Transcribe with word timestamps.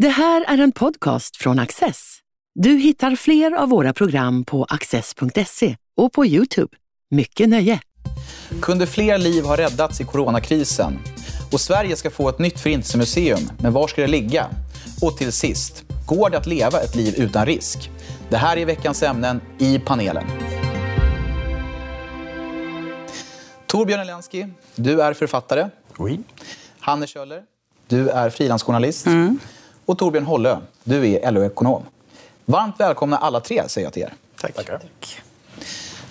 Det 0.00 0.08
här 0.08 0.44
är 0.48 0.58
en 0.58 0.72
podcast 0.72 1.36
från 1.36 1.58
Access. 1.58 2.18
Du 2.54 2.70
hittar 2.70 3.16
fler 3.16 3.52
av 3.52 3.68
våra 3.68 3.92
program 3.92 4.44
på 4.44 4.64
access.se 4.64 5.76
och 5.96 6.12
på 6.12 6.26
Youtube. 6.26 6.76
Mycket 7.10 7.48
nöje! 7.48 7.80
Kunde 8.62 8.86
fler 8.86 9.18
liv 9.18 9.44
ha 9.44 9.56
räddats 9.56 10.00
i 10.00 10.04
coronakrisen? 10.04 10.98
Och 11.52 11.60
Sverige 11.60 11.96
ska 11.96 12.10
få 12.10 12.28
ett 12.28 12.38
nytt 12.38 12.60
förintelsemuseum, 12.60 13.50
men 13.62 13.72
var 13.72 13.88
ska 13.88 14.00
det 14.00 14.06
ligga? 14.06 14.46
Och 15.02 15.16
till 15.16 15.32
sist, 15.32 15.84
går 16.06 16.30
det 16.30 16.38
att 16.38 16.46
leva 16.46 16.80
ett 16.80 16.94
liv 16.94 17.14
utan 17.16 17.46
risk? 17.46 17.90
Det 18.28 18.36
här 18.36 18.56
är 18.56 18.66
veckans 18.66 19.02
ämnen 19.02 19.40
i 19.58 19.78
panelen. 19.78 20.24
Torbjörn 23.66 24.00
Elensky, 24.00 24.46
du 24.74 25.02
är 25.02 25.14
författare. 25.14 25.68
Oui. 25.98 26.20
Hanne 26.78 27.06
Kjöller, 27.06 27.42
du 27.88 28.08
är 28.08 28.30
frilansjournalist. 28.30 29.06
Mm. 29.06 29.38
Och 29.90 29.98
Torbjörn 29.98 30.24
Hollö, 30.24 30.56
du 30.84 31.06
är 31.06 31.32
LO-ekonom. 31.32 31.82
Varmt 32.44 32.74
välkomna 32.80 33.16
alla 33.16 33.40
tre, 33.40 33.62
säger 33.66 33.86
jag 33.86 33.92
till 33.92 34.02
er. 34.02 34.12
Tack. 34.40 34.54
Tack. 34.54 35.20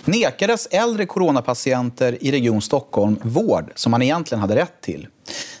Nekades 0.04 0.66
äldre 0.66 1.06
coronapatienter 1.06 2.24
i 2.24 2.32
Region 2.32 2.62
Stockholm 2.62 3.16
vård 3.22 3.72
som 3.74 3.90
man 3.90 4.02
egentligen 4.02 4.40
hade 4.40 4.56
rätt 4.56 4.80
till? 4.80 5.06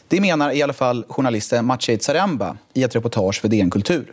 Det 0.08 0.20
menar 0.20 0.52
i 0.52 0.62
alla 0.62 0.72
fall 0.72 1.04
journalisten 1.08 1.66
Maciej 1.66 2.00
Zaremba 2.00 2.56
i 2.74 2.82
ett 2.82 2.96
reportage 2.96 3.40
för 3.40 3.48
DN 3.48 3.70
Kultur. 3.70 4.12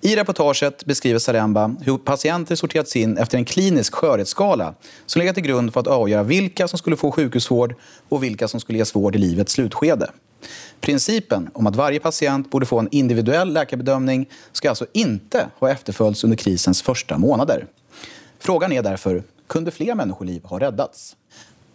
I 0.00 0.16
reportaget 0.16 0.84
beskriver 0.84 1.18
Zaremba 1.18 1.76
hur 1.80 1.98
patienter 1.98 2.54
sorterats 2.54 2.96
in 2.96 3.18
efter 3.18 3.38
en 3.38 3.44
klinisk 3.44 3.94
skörhetsskala 3.94 4.74
som 5.06 5.20
legat 5.20 5.34
till 5.34 5.44
grund 5.44 5.72
för 5.72 5.80
att 5.80 5.86
avgöra 5.86 6.22
vilka 6.22 6.68
som 6.68 6.78
skulle 6.78 6.96
få 6.96 7.12
sjukhusvård 7.12 7.74
och 8.08 8.22
vilka 8.22 8.48
som 8.48 8.60
skulle 8.60 8.78
ges 8.78 8.96
vård 8.96 9.16
i 9.16 9.18
livets 9.18 9.52
slutskede. 9.52 10.10
Principen 10.80 11.50
om 11.54 11.66
att 11.66 11.76
varje 11.76 12.00
patient 12.00 12.50
borde 12.50 12.66
få 12.66 12.78
en 12.78 12.88
individuell 12.90 13.52
läkarbedömning 13.52 14.28
ska 14.52 14.68
alltså 14.68 14.86
inte 14.92 15.48
ha 15.58 15.70
efterföljts 15.70 16.24
under 16.24 16.36
krisens 16.36 16.82
första 16.82 17.18
månader. 17.18 17.66
Frågan 18.38 18.72
är 18.72 18.82
därför, 18.82 19.22
kunde 19.46 19.70
fler 19.70 19.94
människoliv 19.94 20.44
ha 20.44 20.60
räddats? 20.60 21.16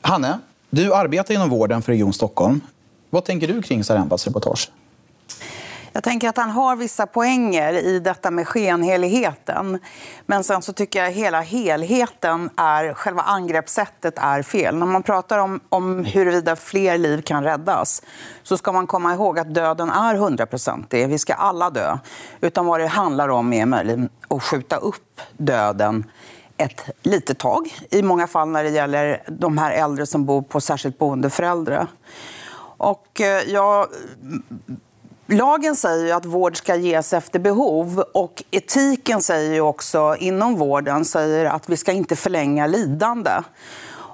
Hanne, 0.02 0.40
du 0.70 0.94
arbetar 0.94 1.34
inom 1.34 1.50
vården 1.50 1.82
för 1.82 1.92
Region 1.92 2.14
Stockholm. 2.14 2.62
Vad 3.10 3.26
tänker 3.26 3.48
du 3.48 3.62
kring 3.62 3.84
Sarembas 3.84 4.28
reportage? 4.28 4.70
Jag 5.98 6.04
tänker 6.04 6.30
att 6.30 6.38
han 6.38 6.50
har 6.50 6.76
vissa 6.76 7.08
poänger 7.08 7.74
i 7.74 8.00
detta 8.00 8.32
med 8.32 8.48
skenheligheten. 8.48 9.80
Men 10.26 10.44
sen 10.44 10.62
så 10.62 10.74
tycker 10.74 11.04
jag 11.04 11.12
hela 11.12 11.42
helheten 11.42 12.50
är, 12.56 12.94
själva 12.94 13.22
angreppssättet 13.22 14.18
är 14.18 14.42
fel. 14.42 14.76
När 14.76 14.86
man 14.86 15.04
pratar 15.04 15.38
om, 15.38 15.60
om 15.70 16.06
huruvida 16.06 16.56
fler 16.56 16.98
liv 16.98 17.22
kan 17.22 17.44
räddas 17.44 18.02
så 18.44 18.58
ska 18.58 18.72
man 18.72 18.88
komma 18.88 19.14
ihåg 19.14 19.40
att 19.40 19.54
döden 19.54 19.90
är 19.90 20.16
hundraprocentig. 20.16 21.08
Vi 21.10 21.20
ska 21.20 21.34
alla 21.34 21.70
dö. 21.70 21.98
Utan 22.42 22.66
vad 22.66 22.80
det 22.80 22.88
handlar 22.88 23.30
om 23.30 23.54
är 23.54 23.66
möjligen 23.66 24.10
att 24.28 24.44
skjuta 24.44 24.76
upp 24.76 25.22
döden 25.38 26.06
ett 26.58 26.82
litet 27.02 27.40
tag. 27.40 27.76
I 27.90 28.02
många 28.02 28.28
fall 28.28 28.48
när 28.48 28.64
det 28.64 28.70
gäller 28.70 29.24
de 29.28 29.58
här 29.58 29.72
äldre 29.72 30.06
som 30.06 30.26
bor 30.26 30.42
på 30.42 30.62
särskilt 30.62 30.98
boende 30.98 31.30
för 31.30 31.44
äldre. 31.44 31.88
Och 32.78 33.22
eh, 33.22 33.44
jag 33.44 33.88
Lagen 35.30 35.76
säger 35.76 36.06
ju 36.06 36.12
att 36.12 36.26
vård 36.26 36.58
ska 36.58 36.76
ges 36.76 37.14
efter 37.14 37.40
behov 37.40 38.04
och 38.14 38.44
etiken 38.52 39.22
säger 39.22 39.54
ju 39.54 39.62
också 39.62 40.16
inom 40.20 40.56
vården 40.56 41.06
säger 41.06 41.46
att 41.46 41.70
vi 41.70 41.78
ska 41.78 41.92
inte 41.92 42.16
förlänga 42.16 42.68
lidande. 42.68 43.32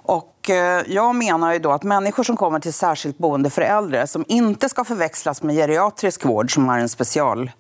Och 0.06 0.50
eh, 0.50 0.84
jag 0.88 1.16
menar 1.16 1.54
ju 1.54 1.60
då 1.60 1.72
att 1.72 1.84
människor 1.84 2.24
som 2.24 2.38
kommer 2.38 2.60
till 2.60 2.74
särskilt 2.74 3.18
boende 3.18 3.50
för 3.50 3.62
äldre 3.62 4.08
som 4.08 4.26
inte 4.28 4.70
ska 4.70 4.84
förväxlas 4.84 5.44
med 5.44 5.56
geriatrisk 5.56 6.26
vård 6.26 6.54
som 6.54 6.70
är 6.70 6.80
en 6.80 6.90
special 6.90 7.52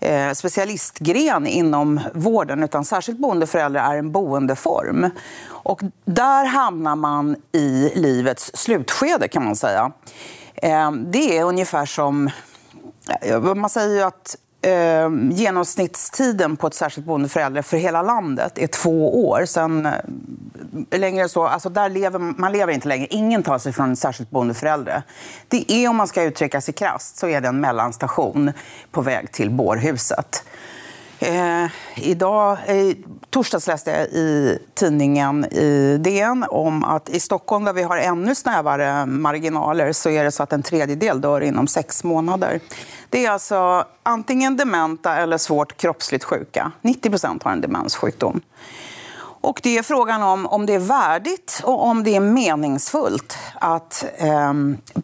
eh, 0.00 0.32
specialistgren 0.32 1.46
inom 1.46 2.00
vården 2.14 2.62
utan 2.62 2.84
särskilt 2.84 3.18
boende 3.18 3.46
för 3.46 3.58
äldre 3.58 3.80
är 3.80 3.96
en 3.96 4.12
boendeform. 4.12 5.10
Och 5.48 5.80
där 6.04 6.44
hamnar 6.44 6.96
man 6.96 7.36
i 7.52 7.92
livets 7.94 8.50
slutskede 8.54 9.28
kan 9.28 9.44
man 9.44 9.56
säga. 9.56 9.92
Eh, 10.54 10.92
det 10.92 11.38
är 11.38 11.44
ungefär 11.44 11.86
som 11.86 12.30
Eh, 13.20 13.54
man 13.54 13.70
säger 13.70 13.94
ju 13.94 14.02
att 14.02 14.36
eh, 14.62 15.10
genomsnittstiden 15.30 16.56
på 16.56 16.66
ett 16.66 16.74
särskilt 16.74 17.06
boende 17.06 17.28
för 17.28 17.40
äldre 17.40 17.62
för 17.62 17.76
hela 17.76 18.02
landet 18.02 18.58
är 18.58 18.66
två 18.66 19.28
år. 19.28 19.44
Sen, 19.44 19.86
eh, 19.86 20.98
längre 20.98 21.28
så, 21.28 21.46
alltså 21.46 21.68
där 21.68 21.88
lever, 21.88 22.18
man 22.18 22.52
lever 22.52 22.72
inte 22.72 22.88
längre. 22.88 23.06
Ingen 23.10 23.42
tar 23.42 23.58
sig 23.58 23.72
från 23.72 23.92
ett 23.92 23.98
särskilt 23.98 24.30
boende 24.30 24.54
för 24.54 24.66
äldre. 24.66 25.02
Det 25.48 25.72
är, 25.72 25.88
om 25.88 25.96
man 25.96 26.08
ska 26.08 26.22
uttrycka 26.22 26.60
sig 26.60 26.74
krasst, 26.74 27.16
så 27.16 27.28
är 27.28 27.40
det 27.40 27.48
en 27.48 27.60
mellanstation 27.60 28.52
på 28.90 29.00
väg 29.00 29.32
till 29.32 29.50
bårhuset. 29.50 30.44
Eh, 31.18 31.66
idag, 31.96 32.58
eh, 32.66 32.96
torsdags 33.30 33.66
läste 33.66 33.90
jag 33.90 34.06
i 34.06 34.58
tidningen 34.74 35.44
i 35.44 35.98
DN 36.00 36.44
om 36.48 36.84
att 36.84 37.08
i 37.08 37.20
Stockholm 37.20 37.64
där 37.64 37.72
vi 37.72 37.82
har 37.82 37.96
ännu 37.96 38.34
snävare 38.34 39.06
marginaler 39.06 39.92
så 39.92 40.10
är 40.10 40.24
det 40.24 40.30
så 40.30 40.42
att 40.42 40.52
en 40.52 40.62
tredjedel 40.62 41.20
dör 41.20 41.40
inom 41.40 41.66
sex 41.66 42.04
månader. 42.04 42.60
Det 43.10 43.26
är 43.26 43.30
alltså 43.30 43.84
antingen 44.02 44.56
dementa 44.56 45.16
eller 45.16 45.38
svårt 45.38 45.76
kroppsligt 45.76 46.24
sjuka. 46.24 46.72
90 46.82 47.42
har 47.44 47.52
en 47.52 47.60
demenssjukdom. 47.60 48.40
Och 49.46 49.60
det 49.62 49.78
är 49.78 49.82
frågan 49.82 50.22
om 50.22 50.46
om 50.46 50.66
det 50.66 50.74
är 50.74 50.78
värdigt 50.78 51.60
och 51.64 51.84
om 51.84 52.02
det 52.02 52.16
är 52.16 52.20
meningsfullt 52.20 53.38
att 53.54 54.04
eh, 54.16 54.52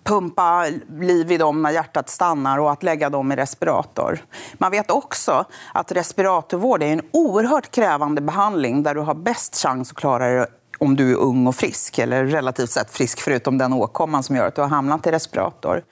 pumpa 0.02 0.66
liv 1.00 1.32
i 1.32 1.38
dem 1.38 1.62
när 1.62 1.70
hjärtat 1.70 2.08
stannar 2.08 2.58
och 2.58 2.72
att 2.72 2.82
lägga 2.82 3.10
dem 3.10 3.32
i 3.32 3.36
respirator. 3.36 4.18
Man 4.54 4.70
vet 4.70 4.90
också 4.90 5.44
att 5.74 5.92
respiratorvård 5.92 6.82
är 6.82 6.86
en 6.86 7.02
oerhört 7.10 7.70
krävande 7.70 8.20
behandling 8.20 8.82
där 8.82 8.94
du 8.94 9.00
har 9.00 9.14
bäst 9.14 9.56
chans 9.56 9.90
att 9.90 9.96
klara 9.96 10.28
det 10.28 10.46
om 10.78 10.96
du 10.96 11.10
är 11.10 11.16
ung 11.16 11.46
och 11.46 11.54
frisk, 11.54 11.98
eller 11.98 12.24
relativt 12.24 12.70
sett 12.70 12.90
frisk 12.90 13.20
förutom 13.20 13.58
den 13.58 13.72
åkomman 13.72 14.22
som 14.22 14.36
gör 14.36 14.46
att 14.46 14.54
du 14.54 14.60
har 14.60 14.68
hamnat 14.68 15.06
i 15.06 15.10
respirator. 15.10 15.82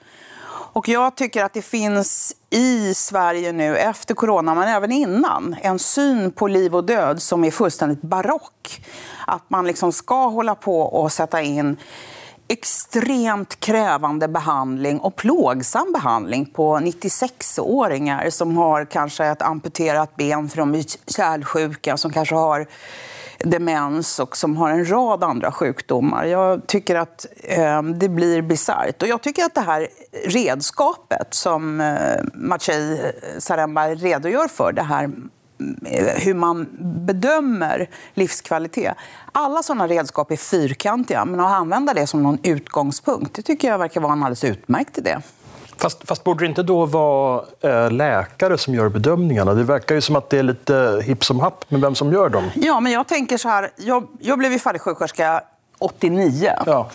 Och 0.73 0.89
jag 0.89 1.15
tycker 1.15 1.43
att 1.43 1.53
det 1.53 1.61
finns 1.61 2.35
i 2.49 2.93
Sverige 2.93 3.51
nu, 3.51 3.77
efter 3.77 4.15
corona, 4.15 4.55
men 4.55 4.67
även 4.67 4.91
innan, 4.91 5.55
en 5.61 5.79
syn 5.79 6.31
på 6.31 6.47
liv 6.47 6.75
och 6.75 6.83
död 6.83 7.21
som 7.21 7.43
är 7.43 7.51
fullständigt 7.51 8.01
barock. 8.01 8.85
Att 9.27 9.49
man 9.49 9.67
liksom 9.67 9.91
ska 9.91 10.27
hålla 10.27 10.55
på 10.55 10.81
och 10.81 11.11
sätta 11.11 11.41
in 11.41 11.77
extremt 12.47 13.59
krävande 13.59 14.27
behandling 14.27 14.99
och 14.99 15.15
plågsam 15.15 15.91
behandling 15.93 16.45
på 16.45 16.77
96-åringar 16.77 18.29
som 18.29 18.57
har 18.57 18.85
kanske 18.85 19.25
ett 19.25 19.41
amputerat 19.41 20.15
ben 20.15 20.49
för 20.49 20.57
de 20.57 20.75
är 20.75 20.85
kärlsjuka, 21.11 21.97
som 21.97 22.13
kanske 22.13 22.35
har 22.35 22.67
demens 23.45 24.19
och 24.19 24.37
som 24.37 24.57
har 24.57 24.69
en 24.69 24.91
rad 24.91 25.23
andra 25.23 25.51
sjukdomar. 25.51 26.25
Jag 26.25 26.67
tycker 26.67 26.95
att 26.95 27.25
eh, 27.43 27.83
det 27.83 28.09
blir 28.09 28.41
bisarrt. 28.41 29.01
Och 29.01 29.07
jag 29.07 29.21
tycker 29.21 29.43
att 29.45 29.55
det 29.55 29.61
här 29.61 29.87
redskapet 30.25 31.33
som 31.33 31.81
eh, 31.81 32.23
Maciej 32.33 33.13
Saremba 33.39 33.87
redogör 33.87 34.47
för, 34.47 34.71
det 34.71 34.81
här 34.81 35.03
eh, 35.85 36.05
hur 36.05 36.33
man 36.33 36.67
bedömer 37.05 37.89
livskvalitet. 38.13 38.93
Alla 39.31 39.63
sådana 39.63 39.87
redskap 39.87 40.31
är 40.31 40.37
fyrkantiga, 40.37 41.25
men 41.25 41.39
att 41.39 41.51
använda 41.51 41.93
det 41.93 42.07
som 42.07 42.23
någon 42.23 42.39
utgångspunkt 42.43 43.33
det 43.33 43.41
tycker 43.41 43.67
jag 43.67 43.77
verkar 43.77 44.01
vara 44.01 44.13
en 44.13 44.23
alldeles 44.23 44.43
utmärkt 44.43 44.97
idé. 44.97 45.17
Fast, 45.77 46.07
fast 46.07 46.23
borde 46.23 46.43
det 46.43 46.49
inte 46.49 46.63
då 46.63 46.85
vara 46.85 47.43
äh, 47.61 47.91
läkare 47.91 48.57
som 48.57 48.73
gör 48.73 48.89
bedömningarna? 48.89 49.53
Det 49.53 49.63
verkar 49.63 49.95
ju 49.95 50.01
som 50.01 50.15
att 50.15 50.29
det 50.29 50.39
är 50.39 50.43
lite 50.43 51.01
hipp 51.05 51.23
som 51.23 51.39
happ 51.39 51.71
med 51.71 51.81
vem 51.81 51.95
som 51.95 52.13
gör 52.13 52.29
dem. 52.29 52.49
Ja, 52.55 52.79
men 52.79 52.91
jag 52.91 53.07
tänker 53.07 53.37
så 53.37 53.49
här. 53.49 53.71
Jag, 53.75 54.07
jag 54.19 54.39
blev 54.39 54.51
ju 54.51 54.59
färdig 54.59 54.81
sjuksköterska 54.81 55.41
89. 55.79 56.53
Ja. 56.65 56.89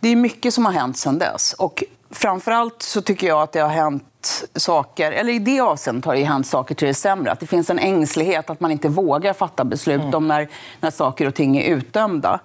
Det 0.00 0.08
är 0.08 0.16
mycket 0.16 0.54
som 0.54 0.64
har 0.64 0.72
hänt 0.72 0.96
sedan 0.96 1.18
dess. 1.18 1.52
Och 1.52 1.84
framförallt 2.10 2.82
så 2.82 3.02
tycker 3.02 3.26
jag 3.26 3.42
att 3.42 3.52
det 3.52 3.60
har 3.60 3.68
hänt 3.68 4.44
saker, 4.54 5.12
eller 5.12 5.32
i 5.32 5.38
det 5.38 5.60
avseendet 5.60 6.04
har 6.04 6.14
det 6.14 6.24
hänt 6.24 6.46
saker 6.46 6.74
till 6.74 6.88
det 6.88 6.94
sämre. 6.94 7.32
Att 7.32 7.40
det 7.40 7.46
finns 7.46 7.70
en 7.70 7.78
ängslighet 7.78 8.50
att 8.50 8.60
man 8.60 8.70
inte 8.70 8.88
vågar 8.88 9.32
fatta 9.32 9.64
beslut 9.64 10.00
mm. 10.00 10.14
om 10.14 10.28
när, 10.28 10.48
när 10.80 10.90
saker 10.90 11.26
och 11.26 11.34
ting 11.34 11.56
är 11.56 11.64
utdömda. 11.64 12.40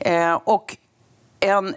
Eh, 0.00 0.32
och 0.32 0.76
en, 1.42 1.74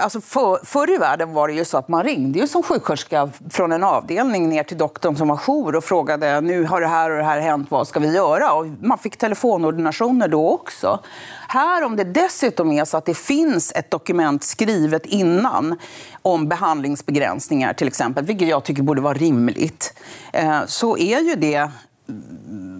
alltså 0.00 0.20
för, 0.20 0.64
förr 0.64 0.94
i 0.94 0.98
världen 0.98 1.32
var 1.32 1.48
det 1.48 1.54
ju 1.54 1.64
så 1.64 1.78
att 1.78 1.88
man 1.88 2.04
ringde 2.04 2.38
ju 2.38 2.46
som 2.46 2.62
sjuksköterska 2.62 3.30
från 3.50 3.72
en 3.72 3.84
avdelning 3.84 4.48
ner 4.48 4.62
till 4.62 4.78
doktorn 4.78 5.16
som 5.16 5.28
var 5.28 5.36
jour 5.36 5.76
och 5.76 5.84
frågade 5.84 6.40
nu 6.40 6.64
har 6.64 6.80
det 6.80 6.86
här 6.86 7.10
och 7.10 7.16
det 7.16 7.24
här 7.24 7.40
hänt, 7.40 7.70
vad 7.70 7.88
ska 7.88 8.00
vi 8.00 8.14
göra? 8.14 8.52
Och 8.52 8.66
man 8.66 8.98
fick 8.98 9.16
telefonordinationer 9.16 10.28
då 10.28 10.50
också. 10.50 11.00
Här 11.48 11.84
om 11.84 11.96
det 11.96 12.04
dessutom 12.04 12.72
är 12.72 12.84
så 12.84 12.96
att 12.96 13.04
det 13.04 13.14
finns 13.14 13.72
ett 13.72 13.90
dokument 13.90 14.44
skrivet 14.44 15.06
innan 15.06 15.78
om 16.22 16.48
behandlingsbegränsningar 16.48 17.72
till 17.72 17.86
exempel, 17.86 18.24
vilket 18.24 18.48
jag 18.48 18.64
tycker 18.64 18.82
borde 18.82 19.00
vara 19.00 19.14
rimligt, 19.14 19.94
eh, 20.32 20.60
så 20.66 20.98
är 20.98 21.20
ju 21.20 21.34
det 21.34 21.70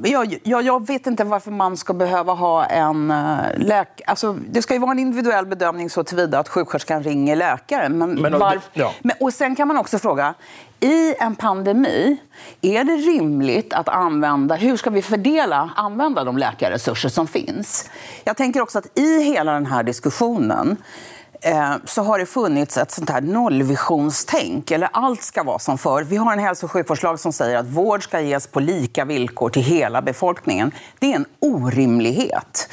jag, 0.03 0.39
jag, 0.43 0.63
jag, 0.63 0.87
vet 0.87 1.07
inte 1.07 1.25
varför 1.25 1.51
man 1.51 1.77
ska 1.77 1.93
behöva 1.93 2.33
ha 2.33 2.65
en 2.65 3.11
uh, 3.11 3.39
läk... 3.57 4.01
Alltså, 4.07 4.37
det 4.51 4.63
ska 4.63 4.75
ju 4.75 4.81
vara 4.81 4.91
en 4.91 4.99
individuell 4.99 5.47
bedömning 5.47 5.91
så 5.91 6.05
tillvida 6.05 6.39
att 6.39 6.49
sjuksköterskan 6.49 7.03
ringer 7.03 7.37
läkaren. 7.37 7.99
Men, 7.99 8.15
men, 8.15 8.39
varf... 8.39 8.71
ja. 8.73 8.93
men 9.03 9.17
och 9.21 9.35
sen 9.35 9.57
kan 9.57 9.69
man 9.69 9.77
också 9.77 9.99
fråga, 9.99 10.35
i 10.81 11.15
en 11.19 11.37
pandemi, 11.37 12.17
är 12.61 12.85
det 12.85 12.97
rimligt 12.97 13.73
att 13.73 13.89
använda... 13.89 14.55
Hur 14.55 14.77
ska 14.77 14.91
vi 14.91 15.03
fördela, 15.03 15.71
använda 15.77 16.25
de 16.25 16.39
läkarresurser 16.39 17.09
som 17.09 17.27
finns? 17.27 17.91
Jag 18.25 18.37
tänker 18.37 18.61
också 18.61 18.79
att 18.79 18.99
i 18.99 19.23
hela 19.23 19.53
den 19.53 19.67
här 19.67 19.83
diskussionen 19.83 20.77
Eh, 20.77 21.18
Eh, 21.41 21.75
så 21.85 22.03
har 22.03 22.19
det 22.19 22.27
funnits 22.27 22.77
ett 22.77 22.91
sånt 22.91 23.11
här 23.11 23.21
nollvisionstänk, 23.21 24.71
eller 24.71 24.89
allt 24.93 25.23
ska 25.23 25.43
vara 25.43 25.59
som 25.59 25.79
förr. 25.79 26.03
Vi 26.03 26.17
har 26.17 26.33
en 26.33 26.39
hälso 26.39 26.67
och 26.67 26.73
sjukvårdslag 26.73 27.21
som 27.21 27.33
säger 27.33 27.57
att 27.57 27.67
vård 27.67 28.05
ska 28.05 28.21
ges 28.21 28.47
på 28.47 28.61
lika 28.61 29.05
villkor 29.05 29.51
till 29.51 29.63
hela 29.63 30.03
befolkningen. 30.03 30.73
Det 30.99 31.13
är 31.13 31.17
en 31.17 31.27
orimlighet. 31.41 32.69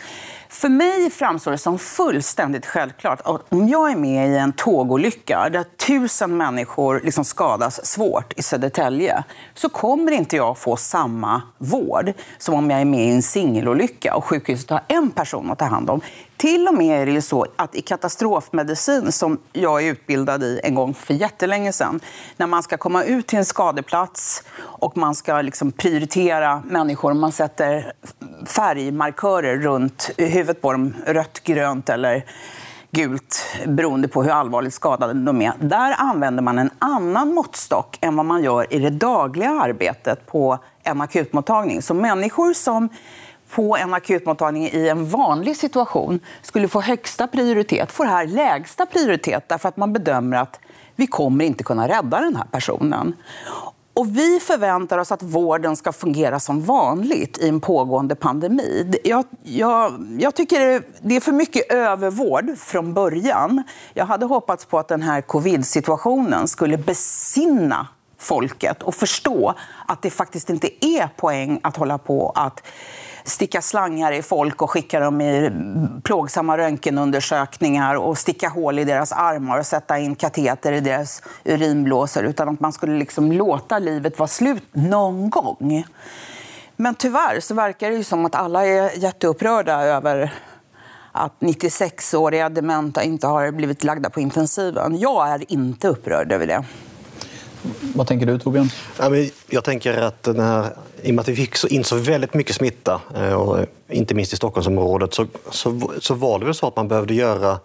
För 0.56 0.70
mig 0.70 1.10
framstår 1.10 1.52
det 1.52 1.58
som 1.58 1.80
fullständigt 1.80 2.66
självklart 2.66 3.22
att 3.24 3.42
om 3.50 3.68
jag 3.68 3.92
är 3.92 3.96
med 3.96 4.30
i 4.30 4.38
en 4.38 4.54
tågolycka 4.54 5.50
där 5.50 5.64
tusen 5.64 6.38
människor 6.38 7.02
liksom 7.04 7.26
skadas 7.26 7.86
svårt 7.86 8.34
i 8.40 8.44
Södertälje 8.44 9.24
så 9.54 9.70
kommer 9.70 10.12
inte 10.12 10.36
jag 10.36 10.58
få 10.58 10.76
samma 10.76 11.42
vård 11.58 12.14
som 12.38 12.56
om 12.56 12.70
jag 12.70 12.82
är 12.82 12.86
med 12.86 13.08
i 13.08 13.12
en 13.12 13.22
singelolycka 13.22 14.16
och 14.16 14.26
sjukhuset 14.26 14.70
har 14.70 14.82
en 14.88 15.12
person 15.12 15.52
att 15.52 15.60
ta 15.60 15.66
hand 15.66 15.90
om. 15.90 16.02
Till 16.38 16.68
och 16.68 16.74
med 16.74 17.02
är 17.02 17.06
det 17.06 17.12
ju 17.12 17.22
så 17.22 17.46
att 17.56 17.76
i 17.76 17.82
katastrofmedicin, 17.82 19.12
som 19.12 19.38
jag 19.54 19.84
är 19.84 19.92
utbildad 19.92 20.44
i 20.44 20.60
en 20.64 20.76
gång 20.76 20.94
för 20.94 21.14
jättelänge 21.14 21.74
sedan, 21.74 22.00
när 22.38 22.48
man 22.48 22.64
ska 22.64 22.78
komma 22.78 23.04
ut 23.04 23.28
till 23.28 23.40
en 23.40 23.46
skadeplats 23.46 24.44
och 24.60 24.98
man 24.98 25.16
ska 25.16 25.42
liksom 25.42 25.72
prioritera 25.72 26.64
människor, 26.66 27.14
man 27.14 27.32
sätter 27.32 27.94
färgmarkörer 28.46 29.58
runt 29.58 30.10
huvudet 30.18 30.62
på 30.62 30.72
dem, 30.72 30.94
rött, 31.06 31.44
grönt 31.44 31.90
eller 31.90 32.26
gult 32.92 33.46
beroende 33.66 34.08
på 34.08 34.24
hur 34.24 34.32
allvarligt 34.32 34.74
skadade 34.74 35.14
de 35.14 35.42
är. 35.42 35.54
Där 35.60 35.96
använder 35.98 36.44
man 36.44 36.60
en 36.60 36.70
annan 36.80 37.34
måttstock 37.34 37.98
än 38.02 38.16
vad 38.16 38.26
man 38.26 38.44
gör 38.44 38.74
i 38.74 38.80
det 38.80 38.90
dagliga 38.90 39.50
arbetet 39.50 40.26
på 40.26 40.60
en 40.84 41.02
akutmottagning. 41.02 41.82
Så 41.82 41.94
människor 41.94 42.54
som 42.54 42.90
på 43.50 43.78
en 43.78 43.94
akutmottagning 43.94 44.64
i 44.64 44.90
en 44.90 45.10
vanlig 45.10 45.58
situation 45.58 46.20
skulle 46.42 46.68
få 46.68 46.82
högsta 46.82 47.28
prioritet 47.28 47.92
får 47.92 48.06
här 48.06 48.28
lägsta 48.28 48.86
prioritet 48.86 49.44
därför 49.48 49.70
att 49.70 49.78
man 49.78 49.94
bedömer 49.94 50.38
att 50.38 50.60
vi 50.96 51.08
kommer 51.08 51.46
inte 51.46 51.64
kunna 51.64 51.88
rädda 51.88 52.20
den 52.20 52.36
här 52.36 52.46
personen. 52.52 53.14
Och 53.96 54.18
vi 54.18 54.40
förväntar 54.40 54.98
oss 54.98 55.12
att 55.12 55.24
vården 55.24 55.76
ska 55.76 55.92
fungera 55.92 56.40
som 56.40 56.62
vanligt 56.62 57.38
i 57.38 57.50
en 57.50 57.62
pågående 57.62 58.16
pandemi. 58.16 58.94
Jag, 59.04 59.26
jag, 59.44 60.08
jag 60.20 60.36
tycker 60.36 60.84
det 61.02 61.16
är 61.16 61.20
för 61.20 61.32
mycket 61.32 61.72
övervård 61.72 62.58
från 62.58 62.94
början. 62.94 63.64
Jag 63.94 64.06
hade 64.06 64.26
hoppats 64.26 64.66
på 64.66 64.80
att 64.80 64.88
den 64.88 65.02
här 65.02 65.22
covid-situationen 65.22 66.48
skulle 66.48 66.78
besinna 66.78 67.88
folket 68.18 68.84
och 68.84 68.96
förstå 68.96 69.54
att 69.88 70.02
det 70.02 70.10
faktiskt 70.10 70.50
inte 70.50 70.86
är 70.86 71.08
poäng 71.08 71.60
att 71.64 71.78
hålla 71.78 71.98
på 71.98 72.32
att 72.36 72.64
sticka 73.26 73.62
slangar 73.62 74.12
i 74.12 74.22
folk 74.22 74.62
och 74.62 74.72
skicka 74.72 75.00
dem 75.00 75.22
i 75.22 75.52
plågsamma 76.04 76.58
röntgenundersökningar 76.58 77.96
och 77.96 78.18
sticka 78.18 78.50
hål 78.50 78.80
i 78.80 78.84
deras 78.84 79.12
armar 79.12 79.60
och 79.60 79.66
sätta 79.66 80.00
in 80.00 80.16
kateter 80.16 80.72
i 80.72 80.80
deras 80.80 81.22
urinblåsor 81.44 82.24
utan 82.24 82.50
att 82.50 82.60
man 82.60 82.74
skulle 82.74 82.98
liksom 82.98 83.32
låta 83.32 83.80
livet 83.80 84.20
vara 84.20 84.28
slut 84.28 84.64
någon 84.72 85.30
gång. 85.30 85.86
Men 86.76 86.96
tyvärr 86.96 87.40
så 87.40 87.54
verkar 87.54 87.90
det 87.90 87.96
ju 87.96 88.04
som 88.04 88.26
att 88.26 88.36
alla 88.36 88.66
är 88.66 88.98
jätteupprörda 88.98 89.82
över 89.82 90.34
att 91.12 91.34
96-åriga 91.40 92.50
dementa 92.50 93.04
inte 93.04 93.28
har 93.28 93.52
blivit 93.52 93.84
lagda 93.84 94.10
på 94.10 94.20
intensiven. 94.20 95.00
Jag 95.00 95.30
är 95.30 95.52
inte 95.52 95.88
upprörd 95.88 96.32
över 96.32 96.48
det. 96.48 96.64
Vad 97.96 98.08
tänker 98.08 98.26
du 98.26 98.40
Torbjörn? 98.40 98.70
Jag 99.50 99.64
tänker 99.64 100.02
att 100.02 100.24
den 100.24 100.40
här, 100.40 100.70
i 101.02 101.12
och 101.12 101.16
med 101.16 101.22
att 101.22 101.28
vi 101.28 101.36
fick 101.36 101.72
in 101.72 101.84
så 101.84 101.96
väldigt 101.96 102.34
mycket 102.34 102.56
smitta, 102.56 103.02
eh, 103.16 103.34
och 103.34 103.60
eh, 103.60 103.66
inte 103.90 104.16
minst 104.16 104.34
i 104.34 104.36
Stockholmsområdet, 104.36 105.14
så, 105.14 105.28
så, 105.52 105.92
så 106.00 106.14
var 106.14 106.40
det 106.40 106.46
väl 106.46 106.54
så 106.54 106.68
att 106.68 106.76
man 106.76 106.88
behövde 106.88 107.14
göra 107.14 107.60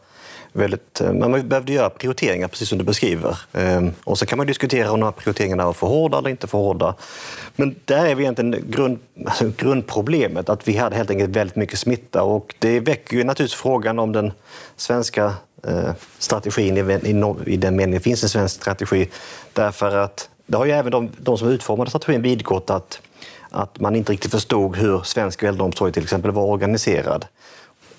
väldigt, 0.52 1.00
eh, 1.00 1.12
man 1.12 1.49
behövde 1.49 1.73
göra 1.73 1.91
prioriteringar, 1.91 2.49
precis 2.49 2.69
som 2.69 2.79
du 2.79 2.85
beskriver. 2.85 3.38
Ehm, 3.52 3.93
och 4.05 4.19
så 4.19 4.26
kan 4.26 4.38
man 4.38 4.47
diskutera 4.47 4.93
om 4.93 5.00
de 5.00 5.06
här 5.06 5.12
prioriteringarna 5.12 5.64
var 5.67 5.73
för 5.73 5.87
hårda 5.87 6.19
eller 6.19 6.31
inte 6.31 6.47
för 6.47 6.58
hårda. 6.58 6.94
Men 7.56 7.75
där 7.85 8.06
är 8.06 8.14
vi 8.14 8.23
egentligen 8.23 8.64
grund, 8.69 8.99
alltså 9.26 9.52
grundproblemet, 9.56 10.49
att 10.49 10.69
vi 10.69 10.76
hade 10.76 10.97
helt 10.97 11.11
enkelt 11.11 11.37
väldigt 11.37 11.56
mycket 11.56 11.79
smitta. 11.79 12.23
Och 12.23 12.55
det 12.58 12.81
väcker 12.81 13.17
ju 13.17 13.25
naturligtvis 13.25 13.61
frågan 13.61 13.99
om 13.99 14.12
den 14.12 14.32
svenska 14.76 15.35
Eh, 15.62 15.93
strategin 16.19 16.77
i, 17.47 17.57
den 17.57 17.77
meningen 17.77 17.91
det 17.91 18.01
finns 18.01 18.23
en 18.23 18.29
svensk 18.29 18.55
strategi. 18.55 19.09
Därför 19.53 19.97
att 19.97 20.29
det 20.47 20.57
har 20.57 20.65
ju 20.65 20.73
även 20.73 20.93
de, 20.93 21.11
de 21.19 21.39
som 21.39 21.49
utformade 21.49 21.91
strategin 21.91 22.23
vidgått 22.23 22.71
att, 22.71 23.01
att 23.51 23.81
man 23.81 23.97
inte 23.97 24.12
riktigt 24.12 24.31
förstod 24.31 24.77
hur 24.77 25.03
svensk 25.03 25.43
äldreomsorg 25.43 25.93
till 25.93 26.03
exempel 26.03 26.31
var 26.31 26.45
organiserad. 26.45 27.27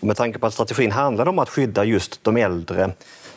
Och 0.02 0.08
med 0.08 0.18
tanke 0.18 0.40
på 0.40 0.48
att 0.48 0.54
strategin 0.54 0.92
handlade 0.92 1.30
om 1.30 1.40
att 1.40 1.50
skydda 1.50 1.84
just 1.84 2.24
de 2.24 2.38
äldre 2.38 2.92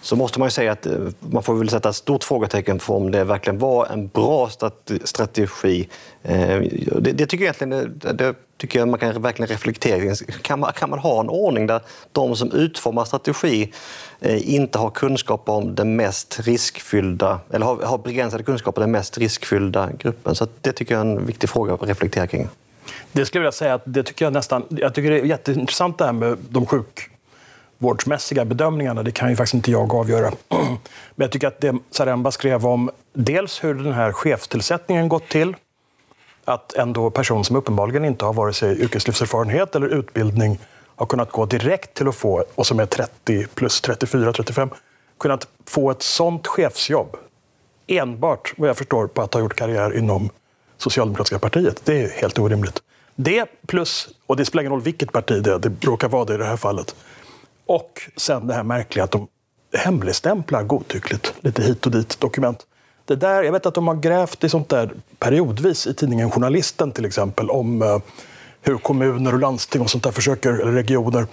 så 0.05 0.17
måste 0.17 0.39
man 0.39 0.47
ju 0.47 0.51
säga 0.51 0.73
att 0.73 0.87
eh, 0.87 0.99
man 1.21 1.43
får 1.43 1.55
väl 1.55 1.69
sätta 1.69 1.89
ett 1.89 1.97
stort 1.97 2.25
frågetecken 2.25 2.81
för 2.81 2.95
om 2.95 3.11
det 3.11 3.25
verkligen 3.25 3.59
var 3.59 3.87
en 3.87 4.09
bra 4.09 4.51
strategi. 5.05 5.89
Eh, 6.23 6.61
det, 7.01 7.13
det 7.13 7.27
tycker 7.27 7.45
jag 7.45 7.57
egentligen 7.63 7.99
eh, 8.05 8.13
det 8.15 8.35
tycker 8.57 8.79
jag 8.79 8.89
man 8.89 9.01
kan 9.01 9.23
verkligen 9.23 9.49
reflektera 9.49 10.15
kan 10.43 10.61
man, 10.61 10.73
kan 10.73 10.91
man 10.91 10.99
ha 10.99 11.21
en 11.21 11.29
ordning 11.29 11.67
där 11.67 11.81
de 12.13 12.37
som 12.37 12.53
utformar 12.53 13.05
strategi 13.05 13.73
inte 14.21 14.79
har 14.79 14.91
kunskap 14.91 15.49
om 15.49 15.75
den 15.75 15.97
mest 15.97 16.41
riskfyllda, 16.41 17.41
eller 17.53 17.67
har, 17.67 17.77
har 17.77 17.99
begränsade 17.99 18.43
kunskaper 18.43 18.81
om 18.81 18.83
den 18.83 18.91
mest 18.91 19.19
riskfyllda 19.19 19.91
gruppen? 19.99 20.35
Så 20.35 20.47
det 20.61 20.73
tycker 20.73 20.95
jag 20.95 21.07
är 21.07 21.11
en 21.11 21.27
viktig 21.27 21.49
fråga 21.51 21.75
att 21.75 21.83
reflektera 21.83 22.27
kring. 22.27 22.49
Det 23.15 23.27
skulle 23.27 23.39
jag 23.39 23.43
vilja 23.43 23.53
säga 23.53 23.75
att 23.75 23.83
det 23.85 24.03
tycker 24.03 24.25
jag 24.25 24.33
nästan, 24.33 24.63
jag 24.69 24.95
tycker 24.95 25.11
det 25.11 25.21
är 25.21 25.25
jätteintressant 25.25 25.99
det 25.99 26.05
här 26.05 26.13
med 26.13 26.39
de 26.49 26.67
sjukvårdsmässiga 26.67 28.45
bedömningarna. 28.45 29.03
Det 29.03 29.13
kan 29.13 29.31
ju 29.31 29.37
faktiskt 29.37 29.55
inte 29.55 29.71
jag 29.71 29.95
avgöra. 29.95 30.33
Men 30.49 30.79
jag 31.25 31.31
tycker 31.31 31.47
att 31.49 31.61
det 31.61 31.75
Saremba 31.91 32.31
skrev 32.31 32.67
om 32.67 32.91
dels 33.13 33.65
hur 33.65 33.75
den 33.75 33.93
här 33.93 34.13
chefstillsättningen 34.13 35.09
gått 35.09 35.29
till, 35.29 35.57
att 36.45 36.75
en 36.75 37.11
person 37.11 37.45
som 37.45 37.57
uppenbarligen 37.57 38.05
inte 38.05 38.25
har 38.25 38.33
vare 38.33 38.53
sig 38.53 38.81
yrkeslivserfarenhet 38.83 39.77
eller 39.77 39.89
utbildning 39.89 40.59
har 40.97 41.07
kunnat 41.07 41.33
gå 41.33 41.47
direkt 41.47 41.95
till 41.95 42.09
att 42.09 42.15
få, 42.15 42.45
och 42.55 42.67
som 42.67 42.81
är 42.81 42.87
30 42.87 43.47
plus 43.55 43.81
34, 43.81 44.33
35, 44.33 44.71
kunnat 45.19 45.49
få 45.67 45.91
ett 45.91 46.03
sånt 46.03 46.47
chefsjobb 46.47 47.17
enbart, 47.87 48.55
vad 48.57 48.69
jag 48.69 48.77
förstår, 48.77 49.07
på 49.07 49.23
att 49.23 49.35
ha 49.35 49.41
gjort 49.41 49.55
karriär 49.55 49.99
inom 49.99 50.31
Socialdemokratiska 50.77 51.39
partiet. 51.39 51.81
Det 51.85 52.03
är 52.03 52.09
helt 52.09 52.39
orimligt. 52.39 52.84
Det 53.17 53.47
plus, 53.67 54.09
och 54.27 54.37
det 54.37 54.45
spelar 54.45 54.63
ingen 54.63 54.73
roll 54.73 54.83
vilket 54.83 55.13
parti 55.13 55.43
det 55.43 55.51
är, 55.51 55.59
det 55.59 55.85
råkar 55.85 56.09
vara 56.09 56.25
det 56.25 56.35
i 56.35 56.37
det 56.37 56.45
här 56.45 56.57
fallet. 56.57 56.95
Och 57.67 58.11
sen 58.17 58.47
det 58.47 58.55
här 58.55 58.63
märkliga 58.63 59.05
att 59.05 59.11
de 59.11 59.29
hemligstämplar 59.77 60.63
godtyckligt 60.63 61.35
lite 61.41 61.63
hit 61.63 61.87
och 61.87 61.93
dit 61.93 62.21
dokument. 62.21 62.67
Det 63.05 63.17
där, 63.17 63.43
jag 63.43 63.53
vet 63.53 63.67
att 63.67 63.75
de 63.75 63.89
har 63.89 63.95
grävt 63.95 64.45
i 64.45 64.49
sånt 64.49 64.69
där 64.69 64.91
periodvis 65.19 65.87
i 65.87 65.95
tidningen 65.95 66.31
Journalisten 66.31 66.93
till 66.93 67.05
exempel 67.05 67.51
om 67.51 67.83
eh, 67.83 67.99
hur 68.63 68.79
kommuner 68.79 69.33
och 69.33 69.41
landsting 69.41 69.83
och 69.83 69.91
sånt 69.91 70.05
där 70.05 70.11
försöker, 70.11 70.53
eller 70.53 70.73
regioner 70.73 71.27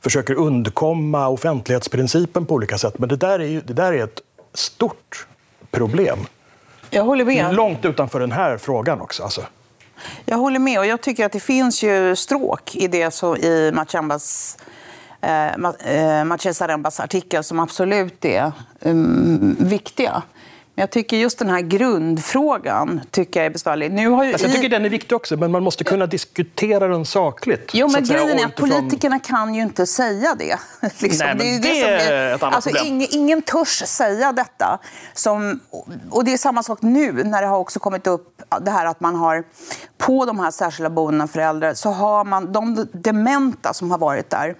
försöker 0.00 0.34
undkomma 0.34 1.28
offentlighetsprincipen 1.28 2.46
på 2.46 2.54
olika 2.54 2.78
sätt. 2.78 2.98
Men 2.98 3.08
det 3.08 3.16
där 3.16 3.38
är, 3.38 3.46
ju, 3.46 3.60
det 3.60 3.72
där 3.72 3.92
är 3.92 4.04
ett 4.04 4.20
stort 4.54 5.26
problem. 5.70 6.18
Jag 6.90 7.04
håller 7.04 7.24
med. 7.24 7.54
Långt 7.54 7.84
utanför 7.84 8.20
den 8.20 8.32
här 8.32 8.58
frågan 8.58 9.00
också. 9.00 9.22
Alltså. 9.22 9.42
Jag 10.24 10.36
håller 10.36 10.58
med 10.58 10.78
och 10.78 10.86
jag 10.86 11.00
tycker 11.00 11.26
att 11.26 11.32
det 11.32 11.40
finns 11.40 11.82
ju 11.82 12.16
stråk 12.16 12.76
i 12.76 12.88
det 12.88 13.10
så 13.10 13.36
i 13.36 13.72
Machambas 13.74 14.56
eh, 15.20 15.46
eh 15.46 16.24
Maciej 16.24 16.54
Zarembas 16.54 17.00
artikel 17.00 17.44
som 17.44 17.60
absolut 17.60 18.24
är 18.24 18.52
um, 18.80 19.56
viktiga. 19.60 20.22
Men 20.74 20.82
jag 20.82 20.90
tycker 20.90 21.16
just 21.16 21.38
den 21.38 21.48
här 21.48 21.60
grundfrågan 21.60 23.00
tycker 23.10 23.40
jag 23.40 23.46
är 23.46 23.50
besvärlig. 23.50 23.92
Nu 23.92 24.08
har 24.08 24.24
ju 24.24 24.32
alltså, 24.32 24.46
jag 24.46 24.56
tycker 24.56 24.68
den 24.68 24.84
är 24.84 24.88
viktig 24.88 25.16
också, 25.16 25.36
men 25.36 25.50
man 25.50 25.62
måste 25.62 25.84
kunna 25.84 26.06
diskutera 26.06 26.88
den 26.88 27.04
sakligt. 27.04 27.70
Jo, 27.74 27.88
men 27.88 28.04
grejen 28.04 28.38
är 28.38 28.46
att 28.46 28.56
politikerna 28.56 29.18
kan 29.18 29.54
ju 29.54 29.62
inte 29.62 29.86
säga 29.86 30.34
det. 30.34 30.58
liksom. 30.98 31.26
Nej, 31.26 31.58
det 31.62 31.80
är, 31.80 31.90
det, 31.90 32.04
det 32.04 32.14
är 32.14 32.34
ett 32.34 32.42
annat 32.42 32.54
alltså, 32.54 32.70
problem. 32.70 32.86
Ingen, 32.86 33.08
ingen 33.10 33.42
törs 33.42 33.82
säga 33.86 34.32
detta. 34.32 34.78
Som, 35.14 35.60
och 36.10 36.24
det 36.24 36.32
är 36.32 36.38
samma 36.38 36.62
sak 36.62 36.82
nu 36.82 37.12
när 37.12 37.42
det 37.42 37.48
har 37.48 37.58
också 37.58 37.80
kommit 37.80 38.06
upp 38.06 38.42
det 38.60 38.70
här 38.70 38.86
att 38.86 39.00
man 39.00 39.14
har 39.14 39.44
på 39.98 40.24
de 40.24 40.38
här 40.38 40.50
särskilda 40.50 40.90
boendena 40.90 41.26
för 41.26 41.40
äldre 41.40 41.74
så 41.74 41.90
har 41.90 42.24
man 42.24 42.52
de 42.52 42.86
dementa 42.92 43.74
som 43.74 43.90
har 43.90 43.98
varit 43.98 44.30
där 44.30 44.54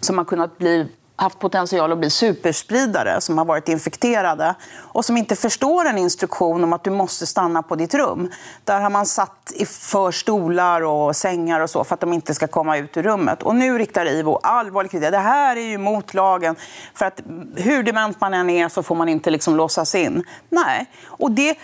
som 0.00 0.18
har 0.18 0.24
kunnat 0.24 0.58
bli 0.58 0.88
haft 1.16 1.38
potential 1.38 1.92
att 1.92 1.98
bli 1.98 2.10
superspridare 2.10 3.20
som 3.20 3.38
har 3.38 3.44
varit 3.44 3.68
infekterade 3.68 4.54
och 4.76 5.04
som 5.04 5.16
inte 5.16 5.36
förstår 5.36 5.84
en 5.84 5.98
instruktion 5.98 6.64
om 6.64 6.72
att 6.72 6.84
du 6.84 6.90
måste 6.90 7.26
stanna 7.26 7.62
på 7.62 7.76
ditt 7.76 7.94
rum. 7.94 8.30
Där 8.64 8.80
har 8.80 8.90
man 8.90 9.06
satt 9.06 9.52
för 9.66 10.10
stolar 10.10 10.82
och 10.82 11.16
sängar 11.16 11.60
och 11.60 11.70
så 11.70 11.84
för 11.84 11.94
att 11.94 12.00
de 12.00 12.12
inte 12.12 12.34
ska 12.34 12.46
komma 12.46 12.76
ut 12.76 12.96
ur 12.96 13.02
rummet. 13.02 13.42
Och 13.42 13.56
nu 13.56 13.78
riktar 13.78 14.06
IVO 14.06 14.36
allvarlig 14.42 14.90
kritik. 14.90 15.10
Det 15.10 15.18
här 15.18 15.56
är 15.56 15.60
ju 15.60 15.78
mot 15.78 16.14
lagen. 16.14 16.56
För 16.94 17.06
att 17.06 17.20
hur 17.56 17.82
dement 17.82 18.20
man 18.20 18.34
än 18.34 18.50
är 18.50 18.68
så 18.68 18.82
får 18.82 18.94
man 18.94 19.08
inte 19.08 19.30
liksom 19.30 19.56
låsas 19.56 19.94
in. 19.94 20.24
Nej, 20.48 20.86
och 21.06 21.30
det, 21.30 21.58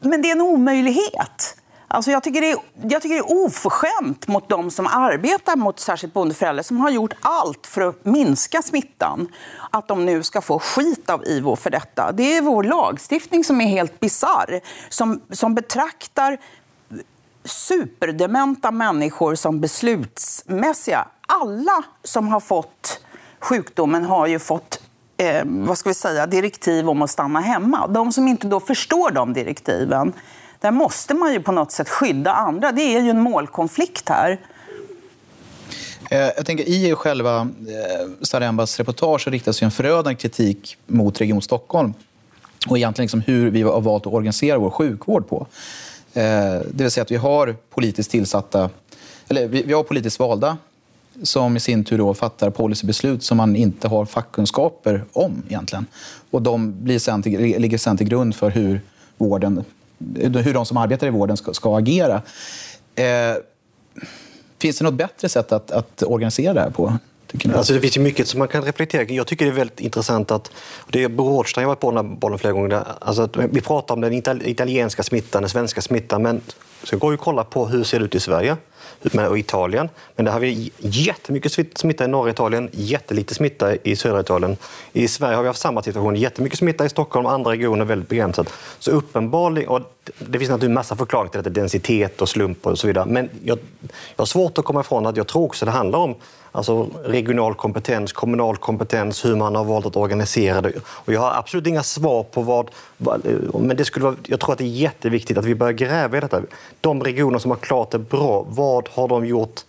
men 0.00 0.22
det 0.22 0.28
är 0.28 0.32
en 0.32 0.40
omöjlighet. 0.40 1.54
Alltså 1.90 2.10
jag, 2.10 2.22
tycker 2.22 2.40
det 2.40 2.50
är, 2.50 2.58
jag 2.82 3.02
tycker 3.02 3.14
det 3.14 3.20
är 3.20 3.44
oförskämt 3.46 4.28
mot 4.28 4.48
de 4.48 4.70
som 4.70 4.86
arbetar 4.86 5.56
mot 5.56 5.80
särskilt 5.80 6.14
boendeföräldrar 6.14 6.62
som 6.62 6.80
har 6.80 6.90
gjort 6.90 7.14
allt 7.20 7.66
för 7.66 7.80
att 7.80 8.04
minska 8.04 8.62
smittan, 8.62 9.28
att 9.70 9.88
de 9.88 10.06
nu 10.06 10.22
ska 10.22 10.40
få 10.40 10.58
skit 10.58 11.10
av 11.10 11.24
IVO 11.26 11.56
för 11.56 11.70
detta. 11.70 12.12
Det 12.12 12.36
är 12.36 12.42
vår 12.42 12.62
lagstiftning 12.62 13.44
som 13.44 13.60
är 13.60 13.66
helt 13.66 14.00
bizarr, 14.00 14.60
som, 14.88 15.20
som 15.30 15.54
betraktar 15.54 16.38
superdementa 17.44 18.70
människor 18.70 19.34
som 19.34 19.60
beslutsmässiga. 19.60 21.08
Alla 21.28 21.84
som 22.04 22.28
har 22.28 22.40
fått 22.40 23.00
sjukdomen 23.40 24.04
har 24.04 24.26
ju 24.26 24.38
fått 24.38 24.80
eh, 25.16 25.42
vad 25.44 25.78
ska 25.78 25.90
vi 25.90 25.94
säga, 25.94 26.26
direktiv 26.26 26.88
om 26.88 27.02
att 27.02 27.10
stanna 27.10 27.40
hemma. 27.40 27.86
De 27.86 28.12
som 28.12 28.28
inte 28.28 28.46
då 28.46 28.60
förstår 28.60 29.10
de 29.10 29.32
direktiven 29.32 30.12
där 30.60 30.70
måste 30.70 31.14
man 31.14 31.32
ju 31.32 31.40
på 31.40 31.52
något 31.52 31.72
sätt 31.72 31.88
skydda 31.88 32.32
andra. 32.32 32.72
Det 32.72 32.82
är 32.82 33.00
ju 33.00 33.10
en 33.10 33.20
målkonflikt 33.20 34.08
här. 34.08 34.38
Eh, 36.10 36.18
jag 36.18 36.46
tänker 36.46 36.68
I 36.68 36.94
själva 36.94 37.40
eh, 37.40 38.08
Sarembas 38.22 38.78
reportage 38.78 39.28
riktas 39.28 39.62
ju 39.62 39.64
en 39.64 39.70
förödande 39.70 40.14
kritik 40.14 40.76
mot 40.86 41.20
Region 41.20 41.42
Stockholm 41.42 41.94
och 42.68 42.78
egentligen 42.78 43.04
liksom 43.04 43.20
hur 43.20 43.50
vi 43.50 43.62
har 43.62 43.80
valt 43.80 44.06
att 44.06 44.12
organisera 44.12 44.58
vår 44.58 44.70
sjukvård 44.70 45.28
på. 45.28 45.46
Eh, 46.14 46.22
det 46.72 46.82
vill 46.82 46.90
säga 46.90 47.02
att 47.02 47.10
vi 47.10 47.16
har 47.16 47.56
politiskt 47.70 48.10
tillsatta, 48.10 48.70
eller 49.28 49.48
vi 49.48 49.72
har 49.72 49.82
politiskt 49.82 50.18
valda 50.18 50.56
som 51.22 51.56
i 51.56 51.60
sin 51.60 51.84
tur 51.84 51.98
då 51.98 52.14
fattar 52.14 52.50
policybeslut 52.50 53.22
som 53.22 53.36
man 53.36 53.56
inte 53.56 53.88
har 53.88 54.04
fackkunskaper 54.04 55.04
om 55.12 55.42
egentligen. 55.48 55.86
Och 56.30 56.42
de 56.42 56.84
blir 56.84 56.98
sen 56.98 57.22
till, 57.22 57.40
ligger 57.40 57.78
sen 57.78 57.96
till 57.96 58.08
grund 58.08 58.34
för 58.34 58.50
hur 58.50 58.80
vården 59.16 59.64
hur 60.44 60.54
de 60.54 60.66
som 60.66 60.76
arbetar 60.76 61.06
i 61.06 61.10
vården 61.10 61.36
ska, 61.36 61.54
ska 61.54 61.78
agera. 61.78 62.22
Eh, 62.94 63.34
finns 64.58 64.78
det 64.78 64.84
något 64.84 64.94
bättre 64.94 65.28
sätt 65.28 65.52
att, 65.52 65.70
att 65.70 66.02
organisera 66.02 66.54
det 66.54 66.60
här 66.60 66.70
på? 66.70 66.98
Alltså 67.54 67.72
det 67.72 67.80
finns 67.80 67.96
ju 67.96 68.00
mycket 68.00 68.28
som 68.28 68.38
man 68.38 68.48
kan 68.48 68.62
reflektera 68.62 69.04
kring. 69.04 69.16
Jag 69.16 69.26
tycker 69.26 69.44
det 69.44 69.50
är 69.50 69.54
väldigt 69.54 69.80
intressant 69.80 70.30
att, 70.30 70.50
det 70.88 71.02
är 71.02 71.08
Bo 71.08 71.28
Rådstein 71.28 71.62
jag 71.62 71.68
varit 71.68 71.80
på 71.80 71.90
den 71.90 72.06
här 72.06 72.16
bollen 72.16 72.38
flera 72.38 72.52
gånger, 72.52 72.84
alltså 73.00 73.28
vi 73.34 73.60
pratar 73.60 73.94
om 73.94 74.00
den 74.00 74.12
italienska 74.44 75.02
smittan, 75.02 75.42
den 75.42 75.48
svenska 75.48 75.80
smittan, 75.80 76.22
men 76.22 76.40
så 76.82 76.96
går 76.96 77.12
ju 77.12 77.16
kolla 77.16 77.44
på 77.44 77.66
hur 77.66 77.78
det 77.78 77.84
ser 77.84 78.00
ut 78.00 78.14
i 78.14 78.20
Sverige 78.20 78.56
och 79.30 79.38
Italien. 79.38 79.88
Men 80.16 80.24
där 80.24 80.32
har 80.32 80.40
vi 80.40 80.72
jättemycket 80.78 81.78
smitta 81.78 82.04
i 82.04 82.08
norra 82.08 82.30
Italien, 82.30 82.68
jättelite 82.72 83.34
smitta 83.34 83.76
i 83.76 83.96
södra 83.96 84.20
Italien. 84.20 84.56
I 84.92 85.08
Sverige 85.08 85.36
har 85.36 85.42
vi 85.42 85.48
haft 85.48 85.60
samma 85.60 85.82
situation, 85.82 86.16
jättemycket 86.16 86.58
smitta 86.58 86.84
i 86.84 86.88
Stockholm, 86.88 87.26
andra 87.26 87.50
regioner 87.50 87.84
väldigt 87.84 88.08
begränsat. 88.08 88.52
Så 88.78 88.90
uppenbarligen, 88.90 89.68
och 89.68 89.80
det 90.04 90.38
finns 90.38 90.50
naturligtvis 90.50 90.68
en 90.68 90.74
massa 90.74 90.96
förklaringar 90.96 91.30
till 91.30 91.42
detta, 91.42 91.50
densitet 91.50 92.22
och 92.22 92.28
slump 92.28 92.66
och 92.66 92.78
så 92.78 92.86
vidare. 92.86 93.06
Men 93.06 93.30
jag, 93.44 93.58
jag 93.80 94.22
har 94.22 94.26
svårt 94.26 94.58
att 94.58 94.64
komma 94.64 94.80
ifrån 94.80 95.06
att 95.06 95.16
jag 95.16 95.26
tror 95.26 95.44
också 95.44 95.64
det 95.64 95.70
handlar 95.70 95.98
om 95.98 96.14
Alltså 96.52 96.88
regional 97.04 97.54
kompetens, 97.54 98.12
kommunal 98.12 98.56
kompetens, 98.56 99.24
hur 99.24 99.36
man 99.36 99.54
har 99.54 99.64
valt 99.64 99.86
att 99.86 99.96
organisera 99.96 100.60
det. 100.60 100.72
Och 100.86 101.12
jag 101.12 101.20
har 101.20 101.32
absolut 101.34 101.66
inga 101.66 101.82
svar 101.82 102.22
på 102.22 102.42
vad... 102.42 102.70
Men 103.54 103.76
det 103.76 103.84
skulle 103.84 104.04
vara, 104.04 104.16
jag 104.26 104.40
tror 104.40 104.52
att 104.52 104.58
det 104.58 104.64
är 104.64 104.68
jätteviktigt 104.68 105.38
att 105.38 105.44
vi 105.44 105.54
börjar 105.54 105.72
gräva 105.72 106.16
i 106.16 106.20
detta. 106.20 106.42
De 106.80 107.02
regioner 107.02 107.38
som 107.38 107.50
har 107.50 107.58
klarat 107.58 107.90
det 107.90 107.98
bra, 107.98 108.46
vad 108.48 108.88
har 108.88 109.08
de 109.08 109.26
gjort 109.26 109.60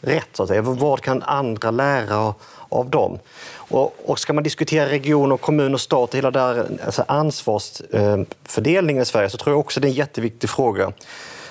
rätt? 0.00 0.28
Så 0.32 0.42
att 0.42 0.48
säga? 0.48 0.62
Vad 0.62 1.00
kan 1.00 1.22
andra 1.22 1.70
lära 1.70 2.34
av 2.68 2.90
dem? 2.90 3.18
Och, 3.68 3.96
och 4.04 4.18
ska 4.18 4.32
man 4.32 4.44
diskutera 4.44 4.88
region, 4.88 5.32
och 5.32 5.40
kommun 5.40 5.74
och 5.74 5.80
stat, 5.80 6.14
hela 6.14 6.30
där, 6.30 6.66
alltså 6.84 7.04
ansvarsfördelningen 7.08 9.02
i 9.02 9.06
Sverige, 9.06 9.30
så 9.30 9.38
tror 9.38 9.52
jag 9.52 9.60
också 9.60 9.80
det 9.80 9.86
är 9.86 9.90
en 9.90 9.94
jätteviktig 9.94 10.50
fråga. 10.50 10.92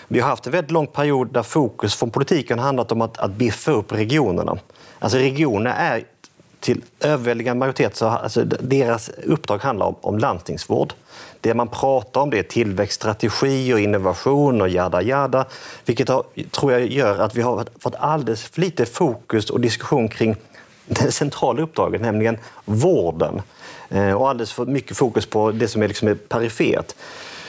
Vi 0.07 0.19
har 0.19 0.29
haft 0.29 0.45
en 0.45 0.51
väldigt 0.51 0.71
lång 0.71 0.87
period 0.87 1.33
där 1.33 1.43
fokus 1.43 1.95
från 1.95 2.11
politiken 2.11 2.59
handlat 2.59 2.91
om 2.91 3.01
att, 3.01 3.17
att 3.17 3.31
biffa 3.31 3.71
upp 3.71 3.91
regionerna. 3.91 4.57
Alltså 4.99 5.17
regionerna 5.17 5.75
är 5.75 6.03
till 6.59 6.81
överväldigande 6.99 7.59
majoritet, 7.59 7.95
så, 7.95 8.07
alltså, 8.07 8.43
deras 8.43 9.09
uppdrag 9.09 9.57
handlar 9.57 9.85
om, 9.85 9.95
om 10.01 10.19
landstingsvård. 10.19 10.93
Det 11.41 11.53
man 11.53 11.67
pratar 11.67 12.21
om 12.21 12.29
det 12.29 12.39
är 12.39 12.43
tillväxtstrategi 12.43 13.73
och 13.73 13.79
innovation 13.79 14.61
och 14.61 14.69
jada 14.69 15.01
jada. 15.01 15.45
Vilket 15.85 16.09
har, 16.09 16.23
tror 16.51 16.71
jag 16.71 16.87
gör 16.87 17.19
att 17.19 17.35
vi 17.35 17.41
har 17.41 17.65
fått 17.79 17.95
alldeles 17.95 18.43
för 18.43 18.61
lite 18.61 18.85
fokus 18.85 19.49
och 19.49 19.61
diskussion 19.61 20.07
kring 20.07 20.35
det 20.85 21.11
centrala 21.11 21.61
uppdraget, 21.61 22.01
nämligen 22.01 22.37
vården. 22.65 23.41
Eh, 23.89 24.11
och 24.11 24.29
alldeles 24.29 24.51
för 24.51 24.65
mycket 24.65 24.97
fokus 24.97 25.25
på 25.25 25.51
det 25.51 25.67
som 25.67 25.83
är 25.83 25.87
liksom 25.87 26.17
perifert. 26.29 26.95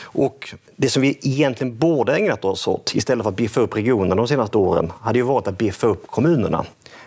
Och 0.06 0.54
det 0.76 0.88
som 0.88 1.02
vi 1.02 1.18
egentligen 1.22 1.78
borde 1.78 2.16
ägnat 2.16 2.44
oss 2.44 2.68
åt 2.68 2.94
istället 2.94 3.22
för 3.22 3.30
att 3.30 3.36
biffa 3.36 3.60
upp 3.60 3.76
regionerna 3.76 4.14
de 4.14 4.28
senaste 4.28 4.58
åren 4.58 4.92
hade 5.00 5.18
ju 5.18 5.24
varit 5.24 5.46
att 5.46 5.58
biffa 5.58 5.86
upp 5.86 6.06
kommunerna. 6.06 6.64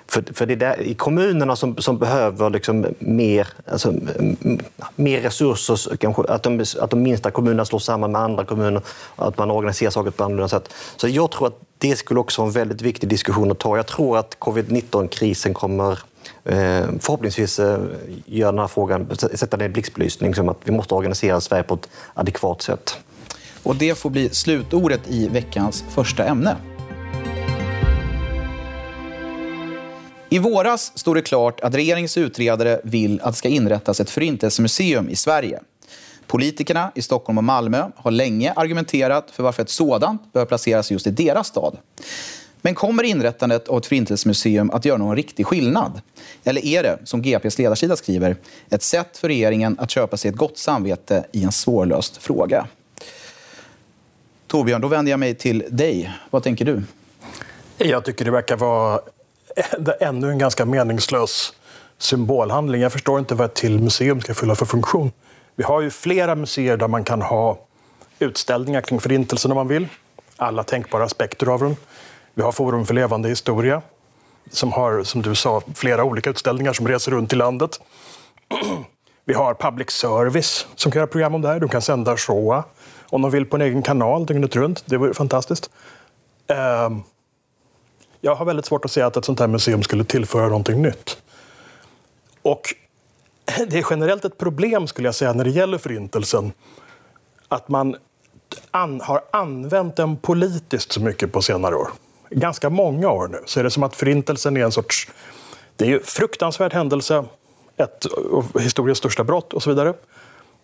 För, 0.08 0.24
för 0.34 0.46
det 0.46 0.66
är 0.66 0.82
i 0.82 0.94
kommunerna 0.94 1.56
som, 1.56 1.78
som 1.78 1.98
behöver 1.98 2.50
liksom 2.50 2.86
mer, 3.00 3.48
alltså, 3.72 3.94
mer 4.96 5.22
resurser, 5.22 5.98
kanske, 5.98 6.24
att, 6.24 6.44
de, 6.44 6.66
att 6.80 6.90
de 6.90 7.02
minsta 7.02 7.32
kommunerna 7.32 7.66
slås 7.66 7.86
samman 7.86 8.12
med 8.12 8.22
andra 8.22 8.46
kommuner, 8.46 8.82
att 9.16 9.38
man 9.38 9.52
organiserar 9.52 9.92
saker 9.92 10.12
på 10.12 10.24
annorlunda 10.24 10.48
sätt. 10.48 10.74
Så 10.98 11.08
jag 11.08 11.32
tror 11.32 11.48
att 11.48 11.60
det 11.78 11.96
skulle 11.96 12.20
också 12.20 12.42
vara 12.42 12.48
en 12.48 12.54
väldigt 12.54 12.82
viktig 12.82 13.10
diskussion 13.10 13.52
att 13.52 13.60
ta. 13.60 13.78
Jag 13.78 13.88
tror 13.88 14.18
att 14.18 14.40
covid-19-krisen 14.40 15.54
kommer 15.54 16.00
Eh, 16.46 16.88
förhoppningsvis 17.00 17.60
eh, 17.60 17.80
göra 18.26 18.52
den 18.52 18.60
här 18.60 18.68
frågan, 18.68 19.18
sätta 19.18 19.58
den 19.58 19.70
i 19.70 19.74
blixtbelysning, 19.74 20.36
som 20.36 20.50
att 20.50 20.58
vi 20.64 20.72
måste 20.72 20.94
organisera 20.94 21.42
Sverige 21.42 21.64
på 21.64 21.74
ett 21.74 21.90
adekvat 22.14 22.62
sätt. 22.62 22.98
Och 23.64 23.76
det 23.76 23.98
får 23.98 24.10
bli 24.10 24.30
slutordet 24.30 25.02
i 25.08 25.28
veckans 25.28 25.84
första 25.90 26.26
ämne. 26.26 26.56
I 30.30 30.40
våras 30.40 30.92
stod 30.96 31.16
det 31.16 31.22
klart 31.22 31.60
att 31.60 31.76
regeringens 31.76 32.18
utredare 32.18 32.82
vill 32.84 33.22
att 33.22 33.34
det 33.34 33.38
ska 33.38 33.50
inrättas 33.50 34.00
ett 34.00 34.10
förintelsemuseum 34.10 35.10
i 35.10 35.16
Sverige. 35.16 35.60
Politikerna 36.28 36.92
i 36.96 37.02
Stockholm 37.02 37.38
och 37.38 37.44
Malmö 37.44 37.86
har 37.96 38.12
länge 38.12 38.54
argumenterat 38.56 39.32
för 39.32 39.44
varför 39.44 39.64
ett 39.64 39.70
sådant 39.70 40.34
bör 40.34 40.46
placeras 40.46 40.92
just 40.92 41.08
i 41.08 41.12
deras 41.12 41.48
stad. 41.48 41.78
Men 42.62 42.76
kommer 42.76 43.04
inrättandet 43.04 43.68
av 43.68 43.78
ett 43.78 43.86
förintelsemuseum 43.86 44.72
att 44.72 44.86
göra 44.86 44.98
någon 44.98 45.16
riktig 45.16 45.46
skillnad? 45.46 46.02
Eller 46.44 46.66
är 46.66 46.84
det, 46.84 47.00
som 47.04 47.22
GPs 47.22 47.58
ledarsida 47.58 47.96
skriver, 47.96 48.36
ett 48.70 48.84
sätt 48.84 49.18
för 49.18 49.28
regeringen 49.28 49.80
att 49.80 49.92
köpa 49.92 50.18
sig 50.18 50.30
ett 50.30 50.38
gott 50.38 50.58
samvete 50.58 51.26
i 51.32 51.44
en 51.44 51.52
svårlöst 51.52 52.18
fråga? 52.18 52.68
Torbjörn, 54.48 54.82
då 54.82 54.88
vänder 54.88 55.12
jag 55.12 55.20
mig 55.20 55.36
till 55.36 55.64
dig. 55.70 56.14
Vad 56.30 56.44
tänker 56.44 56.66
du? 56.66 56.84
Jag 57.78 58.06
tycker 58.06 58.26
det 58.26 58.32
verkar 58.32 58.58
vara 58.58 59.02
ännu 60.00 60.30
en 60.30 60.38
ganska 60.38 60.66
meningslös 60.66 61.54
symbolhandling. 61.98 62.82
Jag 62.82 62.92
förstår 62.92 63.20
inte 63.20 63.36
vad 63.36 63.46
ett 63.46 63.56
till 63.56 63.80
museum 63.80 64.22
ska 64.22 64.34
fylla 64.34 64.56
för 64.56 64.66
funktion. 64.66 65.12
Vi 65.56 65.64
har 65.64 65.82
ju 65.82 65.90
flera 65.90 66.36
museer 66.36 66.78
där 66.78 66.88
man 66.88 67.04
kan 67.04 67.22
ha 67.22 67.60
utställningar 68.20 68.82
kring 68.82 69.00
Förintelsen 69.00 69.52
om 69.52 69.56
man 69.56 69.68
vill. 69.68 69.88
Alla 70.36 70.64
tänkbara 70.64 71.04
aspekter 71.04 71.48
av 71.48 71.60
den. 71.60 71.76
Vi 72.34 72.42
har 72.42 72.52
Forum 72.52 72.86
för 72.86 72.94
levande 72.94 73.30
historia 73.30 73.82
som 74.52 74.72
har, 74.72 75.04
som 75.04 75.22
du 75.22 75.36
sa, 75.36 75.62
flera 75.76 76.04
olika 76.04 76.30
utställningar 76.30 76.74
som 76.74 76.88
reser 76.88 77.12
runt 77.12 77.34
i 77.34 77.36
landet. 77.36 77.80
Vi 79.26 79.34
har 79.34 79.54
public 79.54 79.90
service 79.90 80.68
som 80.76 80.92
kan 80.92 81.00
göra 81.00 81.08
program 81.08 81.36
om 81.36 81.42
det 81.42 81.48
här. 81.48 81.60
De 81.60 81.70
kan 81.70 81.82
sända 81.82 82.18
Shoah 82.18 82.64
om 83.04 83.22
de 83.22 83.32
vill 83.32 83.46
på 83.46 83.56
en 83.56 83.62
egen 83.62 83.82
kanal 83.82 84.26
dygnet 84.26 84.56
runt. 84.56 84.84
Det 84.86 84.98
vore 84.98 85.14
fantastiskt. 85.14 85.70
Ehm, 86.48 87.02
jag 88.22 88.36
har 88.36 88.46
väldigt 88.46 88.66
svårt 88.66 88.86
att 88.86 88.92
se 88.92 89.02
att 89.02 89.18
ett 89.18 89.26
sånt 89.26 89.40
här 89.40 89.48
museum 89.48 89.84
skulle 89.84 90.04
tillföra 90.04 90.48
någonting 90.48 90.82
nytt. 90.82 91.18
Och 92.42 92.62
det 93.68 93.78
är 93.78 93.86
generellt 93.90 94.26
ett 94.26 94.38
problem 94.38 94.88
skulle 94.88 95.08
jag 95.08 95.16
säga 95.16 95.34
när 95.34 95.44
det 95.44 95.50
gäller 95.50 95.78
Förintelsen 95.78 96.52
att 97.48 97.70
man 97.70 97.96
an, 98.72 99.02
har 99.02 99.22
använt 99.32 99.96
den 99.96 100.18
politiskt 100.18 100.92
så 100.92 101.02
mycket 101.02 101.32
på 101.32 101.42
senare 101.42 101.76
år. 101.76 101.90
Ganska 102.30 102.70
många 102.70 103.10
år 103.10 103.28
nu 103.28 103.40
så 103.46 103.60
är 103.60 103.64
det 103.64 103.72
som 103.72 103.84
att 103.84 103.96
Förintelsen 103.96 104.58
är 104.58 104.64
en 104.64 104.72
sorts... 104.72 105.10
Det 105.76 105.86
är 105.86 105.90
ju 105.90 106.00
fruktansvärd 106.00 106.74
händelse, 106.74 107.26
ett 107.78 108.06
historiens 108.60 108.98
största 108.98 109.24
brott 109.24 109.54
och 109.54 109.64
så 109.64 109.70
vidare. 109.70 109.94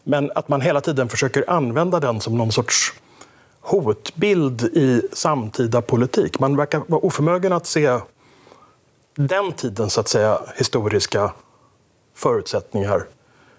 Men 0.03 0.31
att 0.35 0.47
man 0.47 0.61
hela 0.61 0.81
tiden 0.81 1.09
försöker 1.09 1.49
använda 1.49 1.99
den 1.99 2.21
som 2.21 2.37
någon 2.37 2.51
sorts 2.51 2.93
hotbild 3.61 4.61
i 4.61 5.01
samtida 5.13 5.81
politik. 5.81 6.39
Man 6.39 6.57
verkar 6.57 6.81
vara 6.87 7.01
oförmögen 7.01 7.53
att 7.53 7.65
se 7.65 7.99
den 9.15 9.51
tidens 9.51 9.93
så 9.93 10.01
att 10.01 10.07
säga, 10.07 10.39
historiska 10.57 11.31
förutsättningar 12.15 13.05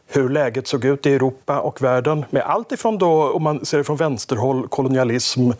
hur 0.07 0.29
läget 0.29 0.67
såg 0.67 0.85
ut 0.85 1.07
i 1.07 1.15
Europa 1.15 1.61
och 1.61 1.83
världen 1.83 2.25
med 2.31 2.43
allt 2.43 2.73
ifrån 2.73 2.99
då, 2.99 3.33
om 3.33 3.43
man 3.43 3.65
ser 3.65 3.79
det 3.79 3.85
från 3.85 3.97
vänsterhåll, 3.97 4.69
kolonialism 4.69 5.51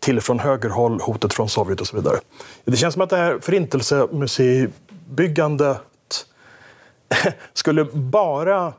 till 0.00 0.20
från 0.20 0.38
högerhåll, 0.38 1.00
hotet 1.00 1.34
från 1.34 1.48
Sovjet 1.48 1.80
och 1.80 1.86
så 1.86 1.96
vidare. 1.96 2.18
Det 2.64 2.76
känns 2.76 2.94
som 2.94 3.02
att 3.02 3.10
det 3.10 3.16
här 3.16 3.38
förintelsemuseibyggandet 3.40 6.26
skulle 7.52 7.84
bara 7.84 8.72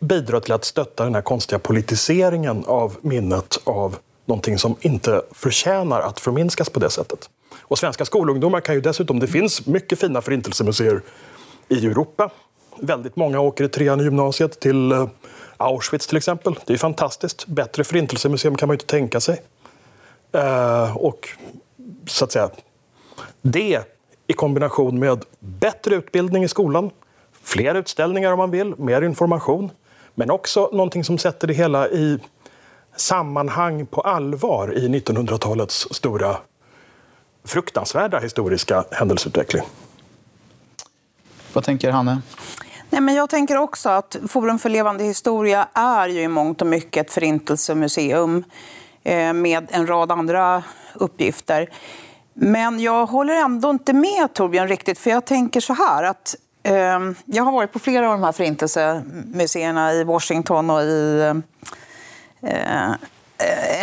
bidra 0.00 0.40
till 0.40 0.52
att 0.52 0.64
stötta 0.64 1.04
den 1.04 1.14
här 1.14 1.22
konstiga 1.22 1.58
politiseringen 1.58 2.64
av 2.66 2.96
minnet 3.00 3.60
av 3.64 3.96
någonting 4.24 4.58
som 4.58 4.76
inte 4.80 5.22
förtjänar 5.32 6.00
att 6.00 6.20
förminskas 6.20 6.70
på 6.70 6.80
det 6.80 6.90
sättet. 6.90 7.30
Och 7.58 7.78
svenska 7.78 8.04
skolungdomar 8.04 8.60
kan 8.60 8.74
ju 8.74 8.80
dessutom, 8.80 9.18
det 9.18 9.26
finns 9.26 9.66
mycket 9.66 10.00
fina 10.00 10.22
förintelsemuseer 10.22 11.02
i 11.68 11.86
Europa. 11.86 12.30
Väldigt 12.78 13.16
många 13.16 13.40
åker 13.40 13.64
i 13.64 13.68
trean 13.68 14.00
i 14.00 14.04
gymnasiet 14.04 14.60
till 14.60 14.92
eh, 14.92 15.08
Auschwitz 15.56 16.06
till 16.06 16.16
exempel. 16.16 16.58
Det 16.66 16.72
är 16.72 16.78
fantastiskt. 16.78 17.46
Bättre 17.46 17.84
förintelsemuseum 17.84 18.56
kan 18.56 18.66
man 18.66 18.74
ju 18.74 18.76
inte 18.76 18.86
tänka 18.86 19.20
sig. 19.20 19.42
Uh, 20.34 20.96
och 20.96 21.28
så 22.06 22.24
att 22.24 22.32
säga, 22.32 22.50
det 23.42 23.82
i 24.26 24.32
kombination 24.32 24.98
med 24.98 25.24
bättre 25.38 25.94
utbildning 25.94 26.44
i 26.44 26.48
skolan, 26.48 26.90
fler 27.42 27.74
utställningar 27.74 28.32
om 28.32 28.38
man 28.38 28.50
vill, 28.50 28.74
mer 28.78 29.02
information, 29.02 29.70
men 30.14 30.30
också 30.30 30.70
någonting 30.72 31.04
som 31.04 31.18
sätter 31.18 31.46
det 31.46 31.54
hela 31.54 31.88
i 31.88 32.18
sammanhang 32.96 33.86
på 33.86 34.00
allvar 34.00 34.74
i 34.78 34.88
1900-talets 34.88 35.88
stora 35.90 36.36
fruktansvärda 37.44 38.18
historiska 38.18 38.84
händelseutveckling. 38.90 39.62
Vad 41.52 41.64
tänker 41.64 41.90
Hanne? 41.90 42.22
Nej, 42.90 43.00
men 43.00 43.14
jag 43.14 43.30
tänker 43.30 43.56
också 43.56 43.88
att 43.88 44.16
Forum 44.28 44.58
för 44.58 44.68
levande 44.68 45.04
historia 45.04 45.68
är 45.74 46.08
ju 46.08 46.22
i 46.22 46.28
mångt 46.28 46.60
och 46.60 46.66
mycket 46.66 47.06
ett 47.06 47.12
förintelsemuseum 47.12 48.36
eh, 48.36 48.42
med 49.34 49.68
en 49.70 49.86
rad 49.86 50.12
andra 50.12 50.62
uppgifter. 50.94 51.68
Men 52.34 52.80
jag 52.80 53.06
håller 53.06 53.34
ändå 53.34 53.70
inte 53.70 53.92
med 53.92 54.34
Torbjörn 54.34 54.68
riktigt, 54.68 54.98
för 54.98 55.10
jag 55.10 55.24
tänker 55.24 55.60
så 55.60 55.74
här 55.74 56.02
att 56.02 56.36
eh, 56.62 56.98
jag 57.24 57.44
har 57.44 57.52
varit 57.52 57.72
på 57.72 57.78
flera 57.78 58.06
av 58.06 58.12
de 58.12 58.24
här 58.24 58.32
förintelsemuseerna 58.32 59.92
i 59.92 60.04
Washington 60.04 60.70
och 60.70 60.82
i 60.82 61.32
eh, 62.42 62.90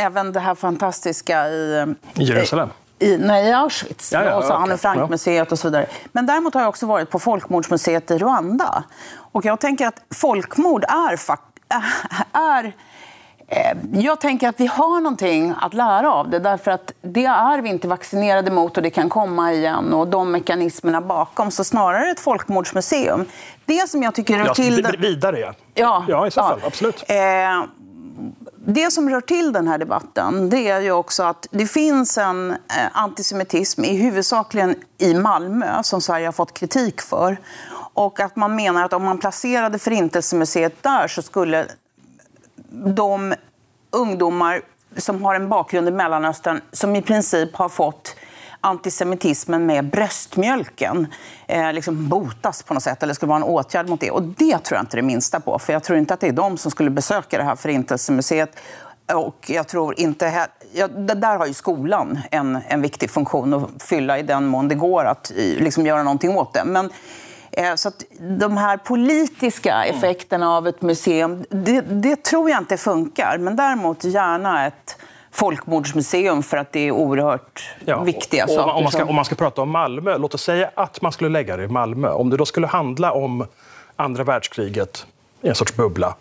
även 0.05 0.31
det 0.31 0.39
här 0.39 0.55
fantastiska 0.55 1.47
i... 1.50 1.95
I 2.13 2.24
Jerusalem? 2.24 2.69
i, 3.00 3.17
nej, 3.17 3.50
i 3.50 3.53
Auschwitz, 3.53 4.12
ja, 4.12 4.24
ja, 4.24 4.36
och 4.36 4.43
så 4.43 4.50
okay. 4.50 4.63
Anne 4.63 4.77
Frank-museet 4.77 5.51
och 5.51 5.59
så 5.59 5.67
vidare. 5.67 5.86
Men 6.12 6.25
däremot 6.25 6.53
har 6.53 6.62
jag 6.62 6.69
också 6.69 6.86
varit 6.86 7.09
på 7.09 7.19
folkmordsmuseet 7.19 8.12
i 8.12 8.17
Rwanda. 8.17 8.83
Och 9.31 9.45
jag 9.45 9.59
tänker 9.59 9.88
att 9.88 10.01
folkmord 10.15 10.83
är... 10.83 11.19
är 12.38 12.74
jag 13.93 14.21
tänker 14.21 14.49
att 14.49 14.59
vi 14.59 14.67
har 14.67 15.01
någonting 15.01 15.53
att 15.61 15.73
lära 15.73 16.13
av 16.13 16.29
det, 16.29 16.39
därför 16.39 16.71
att 16.71 16.91
det 17.01 17.25
är 17.25 17.61
vi 17.61 17.69
inte 17.69 17.87
vaccinerade 17.87 18.51
mot 18.51 18.77
och 18.77 18.83
det 18.83 18.89
kan 18.89 19.09
komma 19.09 19.53
igen 19.53 19.93
och 19.93 20.07
de 20.07 20.31
mekanismerna 20.31 21.01
bakom. 21.01 21.51
Så 21.51 21.63
snarare 21.63 22.11
ett 22.11 22.19
folkmordsmuseum. 22.19 23.25
Det 23.65 23.89
som 23.89 24.03
jag 24.03 24.15
tycker 24.15 24.37
rör 24.37 24.45
ja, 24.45 24.53
till... 24.53 24.87
Vidare, 24.99 25.39
ja. 25.39 25.53
Ja, 25.73 26.05
ja 26.07 26.27
i 26.27 26.31
så 26.31 26.41
fall. 26.41 26.59
Absolut. 26.65 27.03
Eh, 27.07 27.63
det 28.65 28.91
som 28.91 29.09
rör 29.09 29.21
till 29.21 29.53
den 29.53 29.67
här 29.67 29.77
debatten 29.77 30.49
det 30.49 30.69
är 30.69 30.79
ju 30.79 30.91
också 30.91 31.23
att 31.23 31.47
det 31.51 31.67
finns 31.67 32.17
en 32.17 32.51
eh, 32.51 32.57
antisemitism, 32.91 33.83
i 33.83 33.97
huvudsakligen 33.97 34.75
i 34.97 35.13
Malmö, 35.13 35.83
som 35.83 36.01
Sverige 36.01 36.27
har 36.27 36.31
fått 36.31 36.53
kritik 36.53 37.01
för. 37.01 37.37
Och 37.93 38.19
att 38.19 38.35
man 38.35 38.55
menar 38.55 38.85
att 38.85 38.93
om 38.93 39.03
man 39.03 39.17
placerade 39.17 39.79
Förintelsemuseet 39.79 40.83
där 40.83 41.07
så 41.07 41.21
skulle 41.21 41.67
de 42.86 43.36
ungdomar 43.91 44.62
som 44.98 45.24
har 45.24 45.36
en 45.36 45.50
bakgrund 45.50 45.88
i 45.88 45.91
Mellanöstern, 45.91 46.62
som 46.72 46.96
i 46.96 47.01
princip 47.01 47.55
har 47.55 47.69
fått 47.69 48.15
antisemitismen 48.62 49.65
med 49.65 49.89
bröstmjölken 49.89 51.07
eh, 51.48 51.74
liksom 51.74 52.10
botas 52.10 52.63
på 52.63 52.74
något 52.74 52.84
sätt, 52.84 53.03
eller 53.03 53.13
skulle 53.13 53.29
vara 53.29 53.38
en 53.38 53.43
åtgärd 53.43 53.89
mot 53.89 54.00
det. 54.00 54.12
Och 54.12 54.24
det 54.24 54.57
tror 54.57 54.77
jag 54.77 54.84
inte 54.84 54.98
det 54.98 55.01
minsta 55.01 55.39
på, 55.39 55.60
för 55.60 55.74
jag 55.74 55.84
tror 55.84 55.98
inte 55.98 56.13
att 56.13 56.19
det 56.19 56.27
är 56.27 56.31
de 56.31 56.57
som 56.57 56.72
skulle 56.72 56.89
besöka 56.89 57.38
det 57.38 57.43
här 57.43 57.55
förintelsemuseet. 57.55 58.60
Och 59.13 59.46
jag 59.50 59.67
tror 59.67 60.00
inte... 60.00 60.48
Ja, 60.74 60.88
där 60.88 61.38
har 61.38 61.46
ju 61.46 61.53
skolan 61.53 62.19
en, 62.31 62.60
en 62.67 62.81
viktig 62.81 63.10
funktion 63.10 63.53
att 63.53 63.84
fylla 63.84 64.19
i 64.19 64.24
den 64.24 64.46
mån 64.46 64.67
det 64.67 64.75
går 64.75 65.05
att 65.05 65.31
liksom, 65.36 65.86
göra 65.86 66.04
någonting 66.04 66.38
åt 66.38 66.54
det. 66.54 66.63
Men, 66.65 66.89
så 67.76 67.88
att 67.88 68.04
de 68.20 68.58
här 68.58 68.78
politiska 68.78 69.86
effekterna 69.86 70.58
av 70.58 70.67
ett 70.67 70.82
museum, 70.82 71.46
det, 71.50 71.82
det 71.82 72.24
tror 72.24 72.50
jag 72.50 72.62
inte 72.62 72.78
funkar. 72.78 73.38
Men 73.38 73.56
däremot 73.56 74.04
gärna 74.04 74.67
ett 74.67 74.98
folkmordsmuseum 75.32 76.43
för 76.43 76.58
att 76.58 76.72
det 76.72 76.80
är 76.80 76.91
oerhört 76.91 77.76
ja, 77.86 78.04
viktiga 78.04 78.43
och, 78.43 78.50
saker. 78.50 78.74
Om 78.74 78.84
man, 78.84 78.91
ska, 78.91 79.06
om 79.06 79.15
man 79.15 79.26
ska 79.26 79.36
prata 79.36 79.62
om 79.62 79.70
Malmö, 79.70 80.17
låt 80.17 80.34
oss 80.34 80.43
säga 80.43 80.72
att 80.76 81.02
man 81.02 81.12
skulle 81.12 81.30
lägga 81.30 81.58
det 81.58 81.63
i 81.63 81.67
Malmö. 81.67 82.10
Om 82.10 82.30
det 82.30 82.38
då 82.38 82.46
skulle 82.46 82.67
handla 82.67 83.12
om 83.12 83.46
andra 83.96 84.24
världskriget 84.24 85.06
i 85.41 85.48
en 85.48 85.56
sorts 85.56 85.76
bubbla 85.76 86.15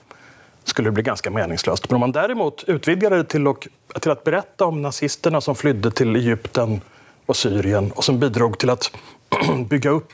skulle 0.64 0.88
det 0.88 0.92
bli 0.92 1.02
ganska 1.02 1.30
meningslöst. 1.30 1.90
Men 1.90 1.94
om 1.94 2.00
man 2.00 2.12
däremot 2.12 2.64
utvidgade 2.66 3.16
det 3.16 3.24
till, 3.24 3.48
och, 3.48 3.68
till 4.00 4.10
att 4.10 4.24
berätta 4.24 4.64
om 4.64 4.82
nazisterna 4.82 5.40
som 5.40 5.54
flydde 5.54 5.90
till 5.90 6.16
Egypten 6.16 6.80
och 7.26 7.36
Syrien 7.36 7.92
och 7.92 8.04
som 8.04 8.18
bidrog 8.18 8.58
till 8.58 8.70
att 8.70 8.90
bygga 9.68 9.90
upp 9.90 10.12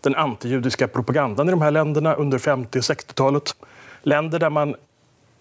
den 0.00 0.14
antijudiska 0.14 0.88
propagandan 0.88 1.48
i 1.48 1.50
de 1.50 1.62
här 1.62 1.70
länderna 1.70 2.14
under 2.14 2.38
50 2.38 2.78
och 2.78 2.82
60-talet. 2.82 3.54
Länder 4.02 4.38
där 4.38 4.50
man 4.50 4.74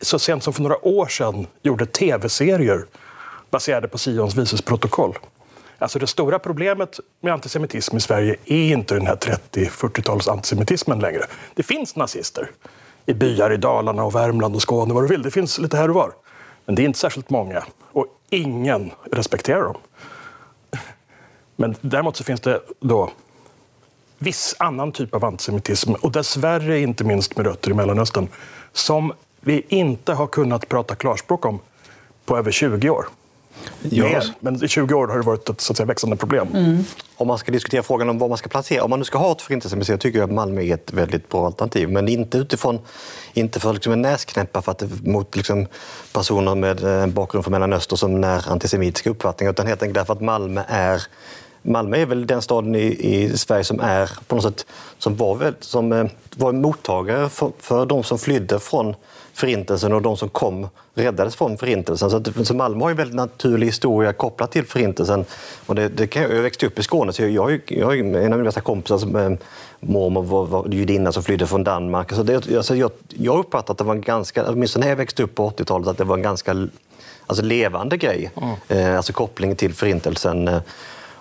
så 0.02 0.20
sent 0.20 0.44
som 0.44 0.54
för 0.54 0.62
några 0.62 0.88
år 0.88 1.08
sedan 1.08 1.48
gjorde 1.62 1.86
tv-serier 1.86 2.86
baserade 3.50 3.88
på 3.88 3.98
Sions 3.98 4.36
vises 4.36 4.62
protokoll. 4.62 5.18
Alltså 5.80 6.00
det 6.00 6.08
stora 6.08 6.40
problemet 6.40 7.00
med 7.22 7.34
antisemitism 7.34 7.98
i 7.98 8.00
Sverige 8.00 8.36
är 8.46 8.74
inte 8.74 8.94
den 8.94 9.08
här 9.08 9.16
30-40-tals 9.16 10.28
antisemitismen 10.28 11.00
längre. 11.00 11.22
Det 11.54 11.64
finns 11.64 11.96
nazister 11.96 12.52
i 13.06 13.14
byar 13.14 13.54
i 13.54 13.58
Dalarna, 13.58 14.04
och 14.04 14.16
Värmland 14.16 14.56
och 14.56 14.62
Skåne, 14.62 14.94
vad 14.94 15.04
du 15.04 15.08
vill. 15.08 15.22
Det 15.22 15.32
finns 15.32 15.60
lite 15.60 15.78
här 15.78 15.90
och 15.90 15.96
var. 15.96 16.12
Men 16.66 16.76
det 16.76 16.82
är 16.82 16.86
inte 16.86 17.00
särskilt 17.00 17.30
många 17.30 17.64
och 17.92 18.06
ingen 18.30 18.92
respekterar 19.12 19.64
dem. 19.64 19.78
Men 21.56 21.76
däremot 21.82 22.16
så 22.16 22.24
finns 22.24 22.42
det 22.42 22.62
då 22.80 23.12
viss 24.20 24.56
annan 24.60 24.92
typ 24.92 25.14
av 25.14 25.26
antisemitism 25.26 25.94
och 25.94 26.12
dessvärre 26.12 26.80
inte 26.80 27.04
minst 27.04 27.38
med 27.38 27.46
rötter 27.46 27.72
i 27.72 27.74
Mellanöstern 27.74 28.28
som 28.74 29.14
vi 29.42 29.66
inte 29.68 30.14
har 30.14 30.28
kunnat 30.28 30.70
prata 30.70 30.96
klarspråk 30.96 31.46
om 31.46 31.60
på 32.26 32.38
över 32.38 32.52
20 32.52 32.90
år. 32.90 33.06
Ja. 33.82 34.22
Men 34.40 34.64
i 34.64 34.68
20 34.68 34.96
år 34.96 35.08
har 35.08 35.18
det 35.18 35.26
varit 35.26 35.50
ett 35.50 35.62
så 35.62 35.74
att 35.74 35.78
säga, 35.78 35.88
växande 35.88 36.16
problem. 36.16 36.48
Mm. 36.54 36.84
Om 37.16 37.28
man 37.28 37.38
ska 37.38 37.52
diskutera 37.52 37.84
frågan 37.84 38.10
om 38.10 38.20
vad 38.20 38.30
man 38.30 38.38
ska 38.38 38.50
placera, 38.50 38.84
om 38.84 38.90
man 38.90 39.00
nu 39.00 39.06
ska 39.06 39.18
ha 39.18 39.32
ett 39.32 39.42
förintelsemuseum 39.42 40.00
tycker 40.00 40.20
jag 40.20 40.30
att 40.30 40.36
Malmö 40.36 40.62
är 40.62 40.74
ett 40.74 40.94
väldigt 40.94 41.30
bra 41.30 41.46
alternativ. 41.46 41.90
Men 41.90 42.08
inte 42.08 42.38
utifrån, 42.38 42.80
inte 43.34 43.60
för 43.60 43.74
liksom 43.74 43.94
en 43.94 44.02
näsknäppa 44.02 44.62
för 44.62 44.72
att 44.72 44.84
mot 45.06 45.36
liksom 45.36 45.68
personer 46.14 46.56
med 46.56 46.84
en 46.84 47.02
eh, 47.02 47.08
bakgrund 47.08 47.46
från 47.46 47.52
Mellanöstern 47.52 47.98
som 47.98 48.22
när 48.22 48.52
antisemitiska 48.52 49.10
uppfattningar, 49.10 49.52
utan 49.52 49.68
helt 49.68 49.82
enkelt 49.82 49.96
därför 49.96 50.14
att 50.14 50.22
Malmö 50.22 50.64
är 50.68 51.04
Malmö 51.68 51.98
är 51.98 52.06
väl 52.06 52.28
den 52.28 52.42
staden 52.42 52.76
i, 52.76 52.86
i 53.00 53.38
Sverige 53.38 53.64
som 53.64 53.80
är 53.80 54.12
på 54.28 54.36
något 54.36 54.44
sätt 54.44 54.66
som 54.98 55.16
var, 55.16 55.54
som, 55.60 55.92
eh, 55.92 56.06
var 56.36 56.52
mottagare 56.52 57.30
för, 57.30 57.52
för 57.60 57.86
de 57.86 58.04
som 58.04 58.20
flydde 58.20 58.60
från 58.60 58.96
Förintelsen 59.34 59.94
och 59.94 60.02
de 60.02 60.18
som 60.18 60.30
kom 60.30 60.68
räddades 60.94 61.36
från 61.36 61.58
Förintelsen. 61.58 62.10
Så, 62.10 62.18
att, 62.18 62.48
så 62.48 62.54
Malmö 62.54 62.84
har 62.84 62.92
en 62.92 62.98
väldigt 62.98 63.16
naturlig 63.16 63.68
historia 63.68 64.14
kopplat 64.14 64.52
till 64.52 64.66
Förintelsen. 64.66 65.26
Och 65.66 65.76
det, 65.76 65.90
det 65.90 66.08
kan, 66.08 66.22
jag 66.22 66.30
växte 66.30 66.66
upp 66.66 66.80
i 66.80 66.84
Skåne, 66.84 67.14
så 67.14 67.22
jag, 67.22 67.62
jag 67.68 68.00
en 68.00 68.16
av 68.16 68.22
mina 68.22 68.44
bästa 68.44 68.62
kompisar 68.62 68.98
som 68.98 69.16
eh, 69.16 69.32
mormor 69.80 70.24
var, 70.24 70.46
var 70.46 70.68
judinna 70.68 71.12
som 71.12 71.24
flydde 71.24 71.48
från 71.48 71.64
Danmark. 71.64 72.14
Så 72.14 72.24
det, 72.24 72.36
alltså 72.36 72.76
jag, 72.76 72.92
jag 73.08 73.40
uppfattar 73.40 73.74
att 73.74 73.78
det 73.78 73.84
var 73.84 73.96
en 73.96 74.02
ganska, 74.02 74.50
åtminstone 74.50 74.86
när 74.86 74.92
jag 74.92 74.98
växte 74.98 75.24
upp 75.24 75.36
på 75.36 75.50
80-talet, 75.50 75.88
att 75.88 75.98
det 75.98 76.04
var 76.04 76.18
en 76.18 76.24
ganska 76.24 76.68
alltså 77.28 77.44
levande 77.44 77.98
grej. 77.98 78.32
Mm. 78.38 78.56
Eh, 78.68 78.98
alltså 78.98 79.14
kopplingen 79.14 79.56
till 79.56 79.74
Förintelsen. 79.74 80.48
Eh, 80.48 80.62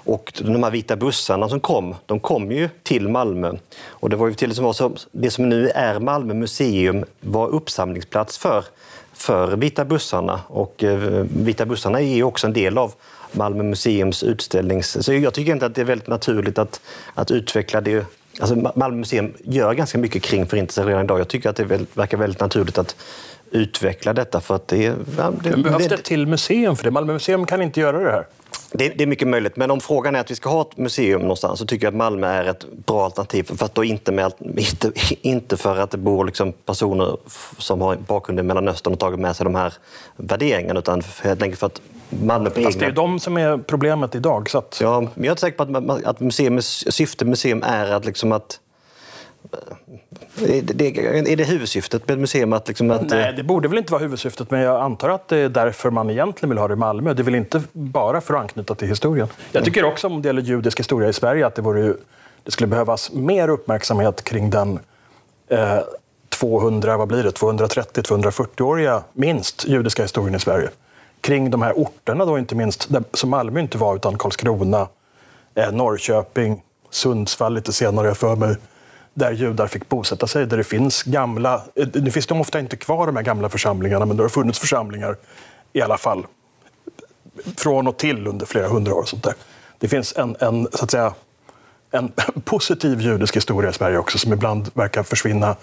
och 0.07 0.33
de 0.45 0.63
här 0.63 0.71
vita 0.71 0.97
bussarna 0.97 1.49
som 1.49 1.61
kom, 1.61 1.95
de 2.07 2.21
kom 2.21 2.53
ju 2.53 2.69
till 2.83 3.09
Malmö. 3.09 3.53
Och 3.87 4.11
det 4.11 4.17
var 4.17 4.29
ju 4.29 4.35
till 4.35 4.55
som 4.55 4.65
var 4.65 4.73
så, 4.73 4.93
det 5.13 5.31
som 5.31 5.49
nu 5.49 5.69
är 5.69 6.01
Malmö 6.01 6.35
museum 6.35 7.05
var 7.21 7.49
uppsamlingsplats 7.49 8.39
för, 8.39 8.65
för 9.13 9.57
Vita 9.57 9.85
bussarna. 9.85 10.41
Och 10.49 10.85
eh, 10.85 11.25
Vita 11.37 11.67
bussarna 11.67 12.01
är 12.01 12.15
ju 12.15 12.23
också 12.23 12.47
en 12.47 12.53
del 12.53 12.79
av 12.79 12.93
Malmö 13.33 13.63
museums 13.63 14.23
utställnings... 14.23 15.05
Så 15.05 15.13
jag 15.13 15.35
tycker 15.35 15.53
inte 15.53 15.67
att 15.67 15.75
det 15.75 15.81
är 15.81 15.85
väldigt 15.85 16.09
naturligt 16.09 16.59
att, 16.59 16.81
att 17.15 17.31
utveckla 17.31 17.81
det. 17.81 18.07
Alltså 18.41 18.55
Malmö 18.75 18.97
museum 18.97 19.33
gör 19.45 19.75
ganska 19.75 19.99
mycket 19.99 20.23
kring 20.23 20.47
Förintelsen 20.47 20.87
redan 20.87 21.05
idag. 21.05 21.21
Jag 21.21 21.29
tycker 21.29 21.51
att 21.51 21.57
det 21.57 21.65
verkar 21.95 22.19
väldigt 22.19 22.41
naturligt 22.41 22.79
att 22.79 22.97
utveckla 23.51 24.13
dtta 24.13 24.41
för 24.41 24.55
att 24.55 24.69
det... 24.69 24.95
Ja, 25.19 25.33
det 25.43 25.57
behövs 25.57 25.89
det 25.89 25.95
ett 25.95 26.05
till 26.05 26.27
museum 26.27 26.77
för 26.77 26.85
det? 26.85 26.91
Malmö 26.91 27.13
museum 27.13 27.47
kan 27.47 27.63
inte 27.63 27.81
göra 27.81 27.99
det 27.99 28.11
här? 28.11 28.27
Det, 28.79 28.89
det, 28.89 29.05
är 29.05 29.07
mycket 29.07 29.29
möjligt, 29.29 29.57
men 29.57 29.71
om 29.71 29.81
frågan 29.81 30.15
är 30.15 30.21
att 30.21 30.31
vi 30.31 30.35
ska 30.35 30.49
ha 30.49 30.63
ett 30.63 30.77
museum 30.77 31.21
någonstans 31.21 31.59
så 31.59 31.67
tycker 31.67 31.87
jag 31.87 31.93
att 31.93 31.99
Malmö 31.99 32.27
är 32.27 32.45
ett 32.45 32.65
bra 32.87 33.05
alternativ. 33.05 33.43
För 33.43 33.65
att 33.65 33.75
då 33.75 33.85
inte, 33.85 34.13
med, 34.13 34.33
inte, 34.41 34.93
inte 35.23 35.57
för 35.57 35.79
att 35.79 35.91
det 35.91 35.99
bor 35.99 36.25
liksom 36.25 36.53
personer 36.53 37.17
som 37.59 37.81
har 37.81 37.97
bakgrund 37.97 38.41
i 38.41 38.43
Mellanöstern 38.43 38.93
och 38.93 38.99
tagit 38.99 39.21
med 39.21 39.37
sig 39.37 39.45
de 39.45 39.55
här 39.55 39.75
värderingarna 40.17 40.79
utan 40.79 41.03
helt 41.23 41.43
enkelt 41.43 41.61
för 41.61 41.67
att 41.67 41.81
Malmö 42.09 42.51
på 42.51 42.63
Fast 42.63 42.77
egna... 42.77 42.87
det 42.87 42.93
är 42.93 42.97
de 42.97 43.21
som 43.21 43.37
är 43.37 43.59
problemet 43.59 44.15
idag. 44.15 44.51
Så 44.51 44.59
att... 44.59 44.79
Ja, 44.81 45.01
men 45.01 45.11
jag 45.15 45.27
är 45.27 45.31
inte 45.31 45.41
säker 45.41 45.65
på 45.65 45.93
att, 45.93 46.05
att 46.05 46.21
museums, 46.21 46.95
syfte 46.95 47.25
med 47.25 47.31
museum 47.31 47.63
är 47.63 47.93
att, 47.93 48.05
liksom 48.05 48.33
att 48.33 48.61
är 50.43 50.63
det, 50.63 51.33
är 51.33 51.37
det 51.37 51.45
huvudsyftet 51.45 52.09
med 52.09 52.19
museum? 52.19 52.53
Att 52.53 52.69
liksom 52.69 52.91
att... 52.91 53.11
Nej, 53.11 53.33
det 53.37 53.43
borde 53.43 53.69
väl 53.69 53.79
inte 53.79 53.93
vara 53.93 54.03
huvudsyftet, 54.03 54.51
men 54.51 54.61
jag 54.61 54.83
antar 54.83 55.09
att 55.09 55.29
det 55.29 55.37
är 55.37 55.49
därför 55.49 55.91
man 55.91 56.11
egentligen 56.11 56.51
vill 56.51 56.59
ha 56.59 56.69
det 56.69 56.75
i 56.75 56.77
Malmö. 56.77 57.15
Det 57.15 57.23
är 57.23 57.25
väl 57.25 57.35
inte 57.35 57.63
bara 57.73 58.21
för 58.21 58.35
att 58.35 58.41
anknyta 58.41 58.75
till 58.75 58.89
historien. 58.89 59.29
Jag 59.53 59.65
tycker 59.65 59.85
också 59.85 60.07
om 60.07 60.23
det 60.23 60.29
gäller 60.29 60.43
judisk 60.43 60.79
historia 60.81 61.09
i 61.09 61.13
Sverige 61.13 61.47
att 61.47 61.55
det, 61.55 61.63
vore, 61.63 61.95
det 62.43 62.51
skulle 62.51 62.67
behövas 62.67 63.13
mer 63.13 63.49
uppmärksamhet 63.49 64.25
kring 64.25 64.51
den 64.51 64.79
eh, 65.49 65.79
200, 66.29 66.97
vad 66.97 67.09
blir 67.09 67.23
det, 67.23 67.31
230-240-åriga 67.31 69.03
minst 69.13 69.69
judiska 69.69 70.03
historien 70.03 70.35
i 70.35 70.41
Sverige. 70.41 70.69
Kring 71.21 71.51
de 71.51 71.63
här 71.63 71.73
orterna 71.73 72.25
då 72.25 72.39
inte 72.39 72.55
minst, 72.55 72.89
där, 72.89 73.05
som 73.13 73.31
Malmö 73.31 73.61
inte 73.61 73.79
var, 73.79 73.97
utan 73.97 74.19
Karlskrona, 74.19 74.89
eh, 75.55 75.73
Norrköping, 75.73 76.63
Sundsvall 76.91 77.55
lite 77.55 77.73
senare 77.73 78.15
för 78.15 78.37
mig 78.37 78.57
där 79.17 79.33
judar 79.33 79.67
fick 79.67 79.89
bosätta 79.89 80.27
sig, 80.27 80.47
där 80.47 80.57
det 80.57 80.65
finns 80.65 81.03
gamla... 81.03 81.63
Eh, 81.75 81.89
nu 81.93 82.11
finns 82.11 82.27
de 82.27 82.41
ofta 82.41 82.61
inte 82.61 82.77
kvar, 82.77 83.07
de 83.07 83.17
här 83.17 83.23
gamla 83.23 83.49
församlingarna, 83.49 84.07
men 84.07 84.17
det 84.17 84.23
har 84.23 84.29
funnits 84.29 84.59
församlingar 84.59 85.17
i 85.73 85.81
alla 85.81 85.99
fall 85.99 86.27
från 87.57 87.87
och 87.87 87.97
till 87.97 88.27
under 88.27 88.47
flera 88.47 88.69
hundra 88.69 88.95
år. 88.95 89.05
sånt 89.05 89.23
där. 89.23 89.35
Det 89.79 89.89
finns 89.89 90.17
en, 90.17 90.37
en, 90.41 90.69
så 90.73 90.85
att 90.85 90.91
säga, 90.91 91.15
en 91.91 92.13
positiv 92.45 93.01
judisk 93.01 93.37
historia 93.37 93.71
i 93.71 93.73
Sverige 93.73 93.99
också 93.99 94.19
som 94.19 94.33
ibland 94.33 94.71
verkar 94.75 95.03
försvinna 95.03 95.57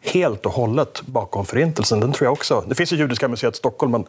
helt 0.00 0.46
och 0.46 0.52
hållet 0.52 1.02
bakom 1.02 1.46
Förintelsen. 1.46 2.00
Den 2.00 2.12
tror 2.12 2.26
jag 2.26 2.32
också. 2.32 2.64
Det 2.68 2.74
finns 2.74 2.92
i 2.92 2.96
Judiska 2.96 3.28
museet 3.28 3.54
i 3.54 3.58
Stockholm, 3.58 3.92
men 3.92 4.04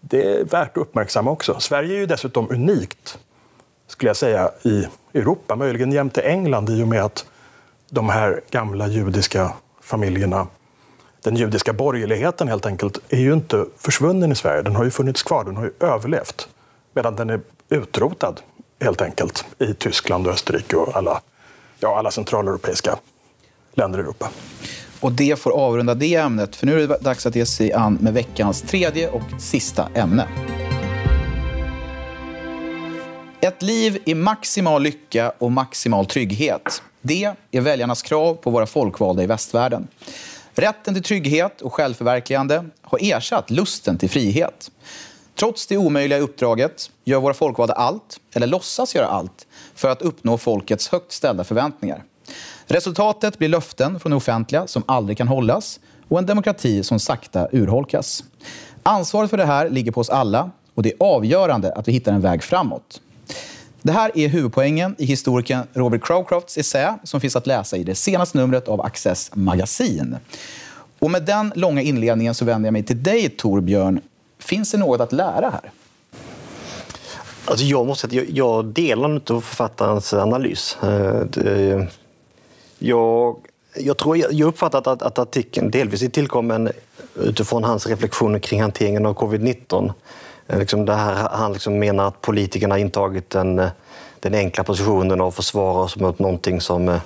det 0.00 0.22
är 0.22 0.44
värt 0.44 0.76
att 0.76 0.82
uppmärksamma 0.82 1.30
också. 1.30 1.60
Sverige 1.60 1.94
är 1.94 1.98
ju 1.98 2.06
dessutom 2.06 2.50
unikt, 2.50 3.18
skulle 3.86 4.08
jag 4.08 4.16
säga, 4.16 4.50
i 4.62 4.86
Europa, 5.14 5.56
möjligen 5.56 5.92
jämte 5.92 6.22
England 6.22 6.70
i 6.70 6.82
och 6.82 6.88
med 6.88 7.04
att 7.04 7.24
de 7.94 8.08
här 8.08 8.40
gamla 8.50 8.88
judiska 8.88 9.52
familjerna, 9.82 10.46
den 11.22 11.36
judiska 11.36 11.72
borgerligheten 11.72 12.48
helt 12.48 12.66
enkelt, 12.66 12.98
är 13.08 13.20
ju 13.20 13.32
inte 13.32 13.66
försvunnen 13.78 14.32
i 14.32 14.34
Sverige. 14.34 14.62
Den 14.62 14.76
har 14.76 14.84
ju 14.84 14.90
funnits 14.90 15.22
kvar, 15.22 15.44
den 15.44 15.56
har 15.56 15.64
ju 15.64 15.72
överlevt. 15.80 16.48
Medan 16.94 17.16
den 17.16 17.30
är 17.30 17.40
utrotad 17.68 18.40
helt 18.80 19.02
enkelt 19.02 19.44
i 19.58 19.74
Tyskland 19.74 20.26
och 20.26 20.32
Österrike 20.32 20.76
och 20.76 20.96
alla, 20.96 21.20
ja, 21.80 21.98
alla 21.98 22.10
centraleuropeiska 22.10 22.98
länder 23.74 23.98
i 23.98 24.02
Europa. 24.02 24.28
Och 25.00 25.12
det 25.12 25.38
får 25.38 25.50
avrunda 25.50 25.94
det 25.94 26.14
ämnet, 26.14 26.56
för 26.56 26.66
nu 26.66 26.82
är 26.82 26.88
det 26.88 26.98
dags 27.00 27.26
att 27.26 27.36
ge 27.36 27.46
sig 27.46 27.72
an 27.72 27.98
med 28.00 28.14
veckans 28.14 28.62
tredje 28.62 29.08
och 29.10 29.22
sista 29.40 29.88
ämne. 29.94 30.28
Ett 33.40 33.62
liv 33.62 34.02
i 34.04 34.14
maximal 34.14 34.82
lycka 34.82 35.32
och 35.38 35.52
maximal 35.52 36.06
trygghet. 36.06 36.82
Det 37.02 37.34
är 37.50 37.60
väljarnas 37.60 38.02
krav 38.02 38.34
på 38.34 38.50
våra 38.50 38.66
folkvalda 38.66 39.22
i 39.22 39.26
västvärlden. 39.26 39.88
Rätten 40.54 40.94
till 40.94 41.02
trygghet 41.02 41.60
och 41.60 41.74
självförverkligande 41.74 42.64
har 42.82 42.98
ersatt 43.02 43.50
lusten 43.50 43.98
till 43.98 44.10
frihet. 44.10 44.70
Trots 45.38 45.66
det 45.66 45.76
omöjliga 45.76 46.18
uppdraget 46.18 46.90
gör 47.04 47.20
våra 47.20 47.34
folkvalda 47.34 47.74
allt, 47.74 48.20
eller 48.34 48.46
låtsas 48.46 48.94
göra 48.94 49.06
allt, 49.06 49.46
för 49.74 49.88
att 49.88 50.02
uppnå 50.02 50.38
folkets 50.38 50.88
högt 50.88 51.12
ställda 51.12 51.44
förväntningar. 51.44 52.04
Resultatet 52.66 53.38
blir 53.38 53.48
löften 53.48 54.00
från 54.00 54.10
det 54.10 54.16
offentliga 54.16 54.66
som 54.66 54.82
aldrig 54.86 55.18
kan 55.18 55.28
hållas 55.28 55.80
och 56.08 56.18
en 56.18 56.26
demokrati 56.26 56.82
som 56.84 56.98
sakta 57.00 57.48
urholkas. 57.52 58.24
Ansvaret 58.82 59.30
för 59.30 59.36
det 59.36 59.44
här 59.44 59.70
ligger 59.70 59.92
på 59.92 60.00
oss 60.00 60.10
alla 60.10 60.50
och 60.74 60.82
det 60.82 60.92
är 60.92 60.96
avgörande 60.98 61.72
att 61.72 61.88
vi 61.88 61.92
hittar 61.92 62.12
en 62.12 62.20
väg 62.20 62.42
framåt. 62.42 63.00
Det 63.82 63.92
här 63.92 64.10
är 64.14 64.28
huvudpoängen 64.28 64.94
i 64.98 65.04
historikern 65.04 65.66
Robert 65.72 66.04
Crowcrofts 66.04 66.58
essä 66.58 66.98
som 67.04 67.20
finns 67.20 67.36
att 67.36 67.46
läsa 67.46 67.76
i 67.76 67.84
det 67.84 67.94
senaste 67.94 68.38
numret 68.38 68.68
av 68.68 68.80
Access 68.80 69.30
magasin. 69.34 70.16
Och 70.98 71.10
med 71.10 71.22
den 71.22 71.52
långa 71.56 71.82
inledningen 71.82 72.34
så 72.34 72.44
vänder 72.44 72.66
jag 72.66 72.72
mig 72.72 72.82
till 72.82 73.02
dig, 73.02 73.28
Torbjörn. 73.28 74.00
Finns 74.38 74.70
det 74.70 74.78
något 74.78 75.00
att 75.00 75.12
lära 75.12 75.50
här? 75.50 75.72
Alltså 77.44 77.64
jag 77.64 77.86
måste 77.86 78.16
jag, 78.16 78.30
jag 78.30 78.64
delar 78.64 79.14
inte 79.14 79.40
författarens 79.40 80.14
analys. 80.14 80.76
Eh, 80.82 81.84
jag, 82.78 83.36
jag, 83.76 83.98
tror, 83.98 84.16
jag 84.16 84.40
uppfattat 84.40 84.86
att, 84.86 85.02
att 85.02 85.18
artikeln 85.18 85.70
delvis 85.70 86.02
är 86.02 86.08
tillkommen 86.08 86.70
utifrån 87.14 87.64
hans 87.64 87.86
reflektioner 87.86 88.38
kring 88.38 88.62
hanteringen 88.62 89.06
av 89.06 89.14
covid-19 89.14 89.92
Eh, 90.52 90.58
liksom 90.58 90.84
det 90.84 90.94
här, 90.94 91.28
han 91.32 91.52
liksom 91.52 91.78
menar 91.78 92.08
att 92.08 92.20
politikerna 92.20 92.78
intagit 92.78 93.30
den, 93.30 93.58
eh, 93.58 93.70
den 94.20 94.34
enkla 94.34 94.64
positionen 94.64 95.20
att 95.20 95.34
försvara 95.34 95.82
oss 95.82 95.96
mot 95.96 96.18
någonting 96.18 96.60
som, 96.60 96.88
eh, 96.88 97.00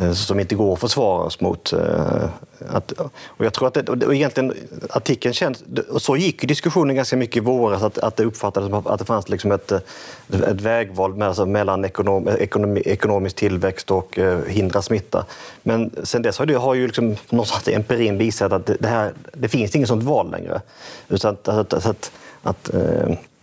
Eh, 0.00 0.12
som 0.12 0.40
inte 0.40 0.54
går 0.54 0.72
att 0.72 0.80
försvara 0.80 1.24
oss 1.24 1.40
mot. 1.40 1.72
Eh, 1.72 2.24
att, 2.68 2.92
och 3.26 3.44
jag 3.44 3.52
tror 3.52 3.68
att 3.68 3.74
det, 3.74 3.88
och 3.88 4.14
egentligen 4.14 4.54
artikeln 4.90 5.34
känns... 5.34 5.64
Och 5.90 6.02
så 6.02 6.16
gick 6.16 6.48
diskussionen 6.48 6.96
ganska 6.96 7.16
mycket 7.16 7.36
i 7.36 7.40
våras, 7.40 7.82
att, 7.82 7.98
att 7.98 8.16
det 8.16 8.24
uppfattades 8.24 8.70
som 8.70 8.86
att 8.86 8.98
det 8.98 9.04
fanns 9.04 9.28
liksom 9.28 9.52
ett, 9.52 9.72
eh, 9.72 9.80
ett 10.28 10.60
vägval 10.60 11.14
med, 11.14 11.28
alltså 11.28 11.46
mellan 11.46 11.84
ekonom, 11.84 12.28
ekonomi, 12.28 12.82
ekonomisk 12.84 13.36
tillväxt 13.36 13.90
och 13.90 14.18
eh, 14.18 14.44
hindra 14.44 14.82
smitta. 14.82 15.24
Men 15.62 15.90
sen 16.02 16.22
dess 16.22 16.38
har, 16.38 16.46
det, 16.46 16.54
har 16.54 16.74
ju 16.74 16.86
liksom, 16.86 17.16
någonstans 17.30 17.68
empirin 17.68 18.18
visat 18.18 18.52
att 18.52 18.66
det, 18.66 18.88
här, 18.88 19.12
det 19.32 19.48
finns 19.48 19.76
inget 19.76 19.88
sånt 19.88 20.02
val 20.02 20.30
längre. 20.30 20.60
Utan 21.08 21.34
att, 21.34 21.48
att, 21.48 21.72
att 21.72 21.86
att 21.86 22.10
att 22.42 22.70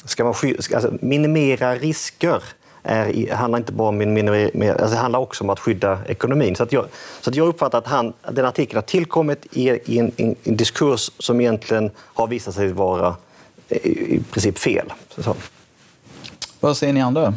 ska 0.06 0.24
man 0.24 0.34
sky, 0.34 0.56
alltså, 0.74 0.94
minimera 1.02 1.76
risker 1.76 2.44
är, 2.86 3.36
handlar 3.36 3.60
inte 3.60 3.72
bara 3.72 3.90
om 3.90 3.98
minimera, 3.98 4.72
alltså, 4.72 4.96
det 4.96 5.02
handlar 5.02 5.20
också 5.20 5.44
om 5.44 5.50
att 5.50 5.60
skydda 5.60 6.00
ekonomin. 6.08 6.56
Så, 6.56 6.64
att 6.64 6.72
jag, 6.72 6.86
så 7.22 7.30
att 7.30 7.36
jag 7.36 7.48
uppfattar 7.48 7.78
att 7.78 7.88
han, 7.88 8.14
den 8.32 8.46
artikeln 8.46 8.78
har 8.78 8.82
tillkommit 8.82 9.46
i, 9.52 9.70
i 9.70 10.00
en, 10.00 10.12
en, 10.18 10.36
en, 10.44 10.56
diskurs 10.56 11.12
som 11.20 11.42
egentligen 11.42 11.92
har 11.98 12.28
visat 12.28 12.56
sig 12.56 12.74
vara 12.74 13.16
eh, 13.70 13.78
i 13.88 14.24
princip 14.32 14.58
fel. 14.58 14.94
Så. 15.18 15.36
Vad 16.60 16.78
säger 16.78 16.94
ni 16.94 17.02
andra? 17.02 17.34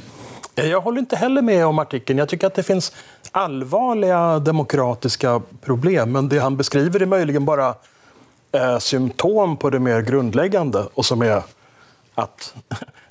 Jag 0.55 0.81
håller 0.81 0.99
inte 0.99 1.17
heller 1.17 1.43
med 1.43 1.67
om 1.67 1.79
artikeln. 1.79 2.19
Jag 2.19 2.29
tycker 2.29 2.47
att 2.47 2.55
det 2.55 2.63
finns 2.63 2.93
allvarliga 3.33 4.39
demokratiska 4.39 5.43
problem, 5.63 6.13
men 6.13 6.29
det 6.29 6.39
han 6.39 6.57
beskriver 6.57 7.03
är 7.03 7.07
möjligen 7.07 7.45
bara 7.45 7.75
eh, 8.53 8.79
symptom 8.79 9.57
på 9.57 9.71
det 9.71 9.79
mer 9.79 10.01
grundläggande 10.01 10.87
och 10.95 11.07
som 11.07 11.23
är 11.23 11.43
att 12.19 12.55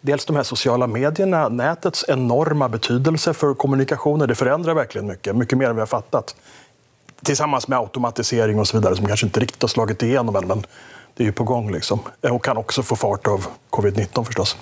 dels 0.01 0.25
de 0.25 0.35
här 0.35 0.43
sociala 0.43 0.87
medierna, 0.87 1.49
nätets 1.49 2.05
enorma 2.07 2.69
betydelse 2.69 3.33
för 3.33 3.53
kommunikationer, 3.53 4.27
det 4.27 4.35
förändrar 4.35 4.73
verkligen 4.73 5.07
mycket, 5.07 5.35
mycket 5.35 5.57
mer 5.57 5.69
än 5.69 5.75
vi 5.75 5.79
har 5.79 5.87
fattat. 5.87 6.35
Tillsammans 7.23 7.67
med 7.67 7.79
automatisering 7.79 8.59
och 8.59 8.67
så 8.67 8.77
vidare 8.77 8.95
som 8.95 9.05
kanske 9.05 9.25
inte 9.25 9.39
riktigt 9.39 9.61
har 9.61 9.69
slagit 9.69 10.03
igenom 10.03 10.35
än, 10.35 10.47
men 10.47 10.65
det 11.13 11.23
är 11.23 11.25
ju 11.25 11.31
på 11.31 11.43
gång. 11.43 11.71
Liksom. 11.71 11.99
Och 12.21 12.43
kan 12.43 12.57
också 12.57 12.83
få 12.83 12.95
fart 12.95 13.27
av 13.27 13.47
covid-19 13.69 14.23
förstås. 14.23 14.57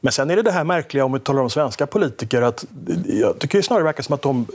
Men 0.00 0.12
sen 0.12 0.30
är 0.30 0.36
det 0.36 0.42
det 0.42 0.52
här 0.52 0.64
märkliga, 0.64 1.04
om 1.04 1.12
vi 1.12 1.20
talar 1.20 1.42
om 1.42 1.50
svenska 1.50 1.86
politiker, 1.86 2.42
att 2.42 2.64
jag 3.06 3.38
tycker 3.38 3.62
snarare 3.62 3.82
det 3.82 3.84
verkar 3.84 4.02
som 4.02 4.14
att 4.14 4.22
de 4.22 4.46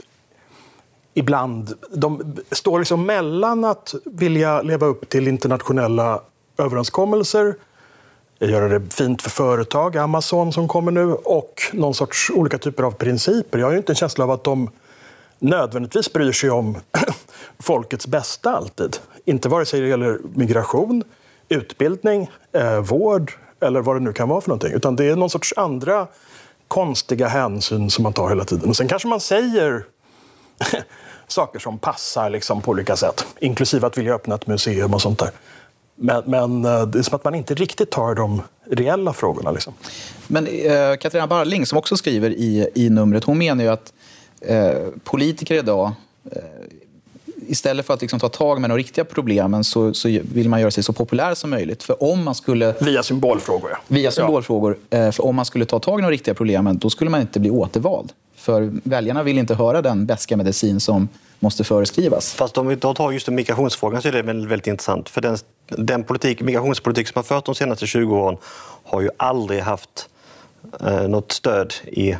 ibland 1.14 1.74
de 1.94 2.36
står 2.50 2.78
liksom 2.78 3.06
mellan 3.06 3.64
att 3.64 3.94
vilja 4.04 4.62
leva 4.62 4.86
upp 4.86 5.08
till 5.08 5.28
internationella 5.28 6.20
överenskommelser 6.58 7.54
göra 8.50 8.68
det 8.68 8.94
fint 8.94 9.22
för 9.22 9.30
företag, 9.30 9.96
Amazon 9.96 10.52
som 10.52 10.68
kommer 10.68 10.92
nu, 10.92 11.12
och 11.12 11.62
någon 11.72 11.94
sorts 11.94 12.30
olika 12.30 12.58
typer 12.58 12.82
av 12.82 12.90
principer. 12.90 13.58
Jag 13.58 13.66
har 13.66 13.72
ju 13.72 13.78
inte 13.78 13.92
en 13.92 13.96
känsla 13.96 14.24
av 14.24 14.30
att 14.30 14.44
de 14.44 14.70
nödvändigtvis 15.38 16.12
bryr 16.12 16.32
sig 16.32 16.50
om 16.50 16.76
folkets 17.58 18.06
bästa 18.06 18.56
alltid. 18.56 18.96
Inte 19.24 19.48
vare 19.48 19.66
sig 19.66 19.80
det 19.80 19.88
gäller 19.88 20.18
migration, 20.34 21.04
utbildning, 21.48 22.30
eh, 22.52 22.80
vård 22.80 23.32
eller 23.60 23.80
vad 23.80 23.96
det 23.96 24.00
nu 24.00 24.12
kan 24.12 24.28
vara 24.28 24.40
för 24.40 24.48
någonting. 24.48 24.72
Utan 24.72 24.96
det 24.96 25.04
är 25.04 25.16
någon 25.16 25.30
sorts 25.30 25.54
andra 25.56 26.06
konstiga 26.68 27.28
hänsyn 27.28 27.90
som 27.90 28.02
man 28.02 28.12
tar 28.12 28.28
hela 28.28 28.44
tiden. 28.44 28.68
Och 28.68 28.76
sen 28.76 28.88
kanske 28.88 29.08
man 29.08 29.20
säger 29.20 29.84
saker 31.26 31.58
som 31.58 31.78
passar 31.78 32.30
liksom 32.30 32.60
på 32.62 32.70
olika 32.70 32.96
sätt. 32.96 33.26
Inklusive 33.38 33.86
att 33.86 33.98
vilja 33.98 34.14
öppna 34.14 34.34
ett 34.34 34.46
museum 34.46 34.94
och 34.94 35.02
sånt 35.02 35.18
där. 35.18 35.30
Men, 35.94 36.22
men 36.26 36.64
eh, 36.64 36.86
det 36.86 36.98
är 36.98 37.02
som 37.02 37.16
att 37.16 37.24
man 37.24 37.34
inte 37.34 37.54
riktigt 37.54 37.90
tar 37.90 38.14
de 38.14 38.42
reella 38.70 39.12
frågorna. 39.12 39.50
Liksom. 39.50 39.74
Men 40.26 40.46
eh, 40.46 40.96
Katarina 41.00 41.26
Barling, 41.26 41.66
som 41.66 41.78
också 41.78 41.96
skriver 41.96 42.30
i, 42.30 42.68
i 42.74 42.90
numret, 42.90 43.24
hon 43.24 43.38
menar 43.38 43.64
ju 43.64 43.70
att 43.70 43.92
eh, 44.40 44.72
politiker 45.04 45.54
idag 45.54 45.92
eh, 46.30 46.42
istället 47.48 47.86
för 47.86 47.94
att 47.94 48.00
liksom 48.00 48.20
ta 48.20 48.28
tag 48.28 48.60
med 48.60 48.70
de 48.70 48.76
riktiga 48.76 49.04
problemen 49.04 49.64
så, 49.64 49.94
så, 49.94 50.08
vill 50.08 50.48
man 50.48 50.60
göra 50.60 50.70
sig 50.70 50.84
så 50.84 50.92
populär 50.92 51.34
som 51.34 51.50
möjligt. 51.50 51.82
För 51.82 52.02
om 52.02 52.24
man 52.24 52.34
skulle... 52.34 52.74
Via 52.80 53.02
symbolfrågor, 53.02 53.70
ja. 53.70 53.78
Via 53.88 54.10
symbolfrågor. 54.10 54.78
Ja. 54.90 55.12
För 55.12 55.24
om 55.24 55.36
man 55.36 55.44
skulle 55.44 55.64
ta 55.64 55.78
tag 55.78 55.98
i 56.00 56.02
de 56.02 56.10
riktiga 56.10 56.34
problemen, 56.34 56.78
då 56.78 56.90
skulle 56.90 57.10
man 57.10 57.20
inte 57.20 57.40
bli 57.40 57.50
återvald. 57.50 58.12
För 58.34 58.72
väljarna 58.84 59.22
vill 59.22 59.38
inte 59.38 59.54
höra 59.54 59.82
den 59.82 60.06
bäska 60.06 60.36
medicin 60.36 60.80
som 60.80 61.08
måste 61.38 61.64
föreskrivas. 61.64 62.32
Fast 62.32 62.58
om 62.58 62.66
vi 62.66 62.76
tar 62.76 63.12
just 63.12 63.28
migrationsfrågan 63.28 64.02
så 64.02 64.08
är 64.08 64.12
det 64.12 64.22
väldigt 64.22 64.66
intressant. 64.66 65.08
För 65.08 65.20
den, 65.20 65.38
den 65.68 66.04
politik, 66.04 66.40
migrationspolitik 66.40 67.08
som 67.08 67.18
har 67.18 67.22
fört 67.22 67.44
de 67.44 67.54
senaste 67.54 67.86
20 67.86 68.16
åren 68.16 68.36
har 68.84 69.00
ju 69.00 69.10
aldrig 69.16 69.60
haft 69.60 70.08
eh, 70.80 71.08
något 71.08 71.32
stöd 71.32 71.74
i, 71.84 72.16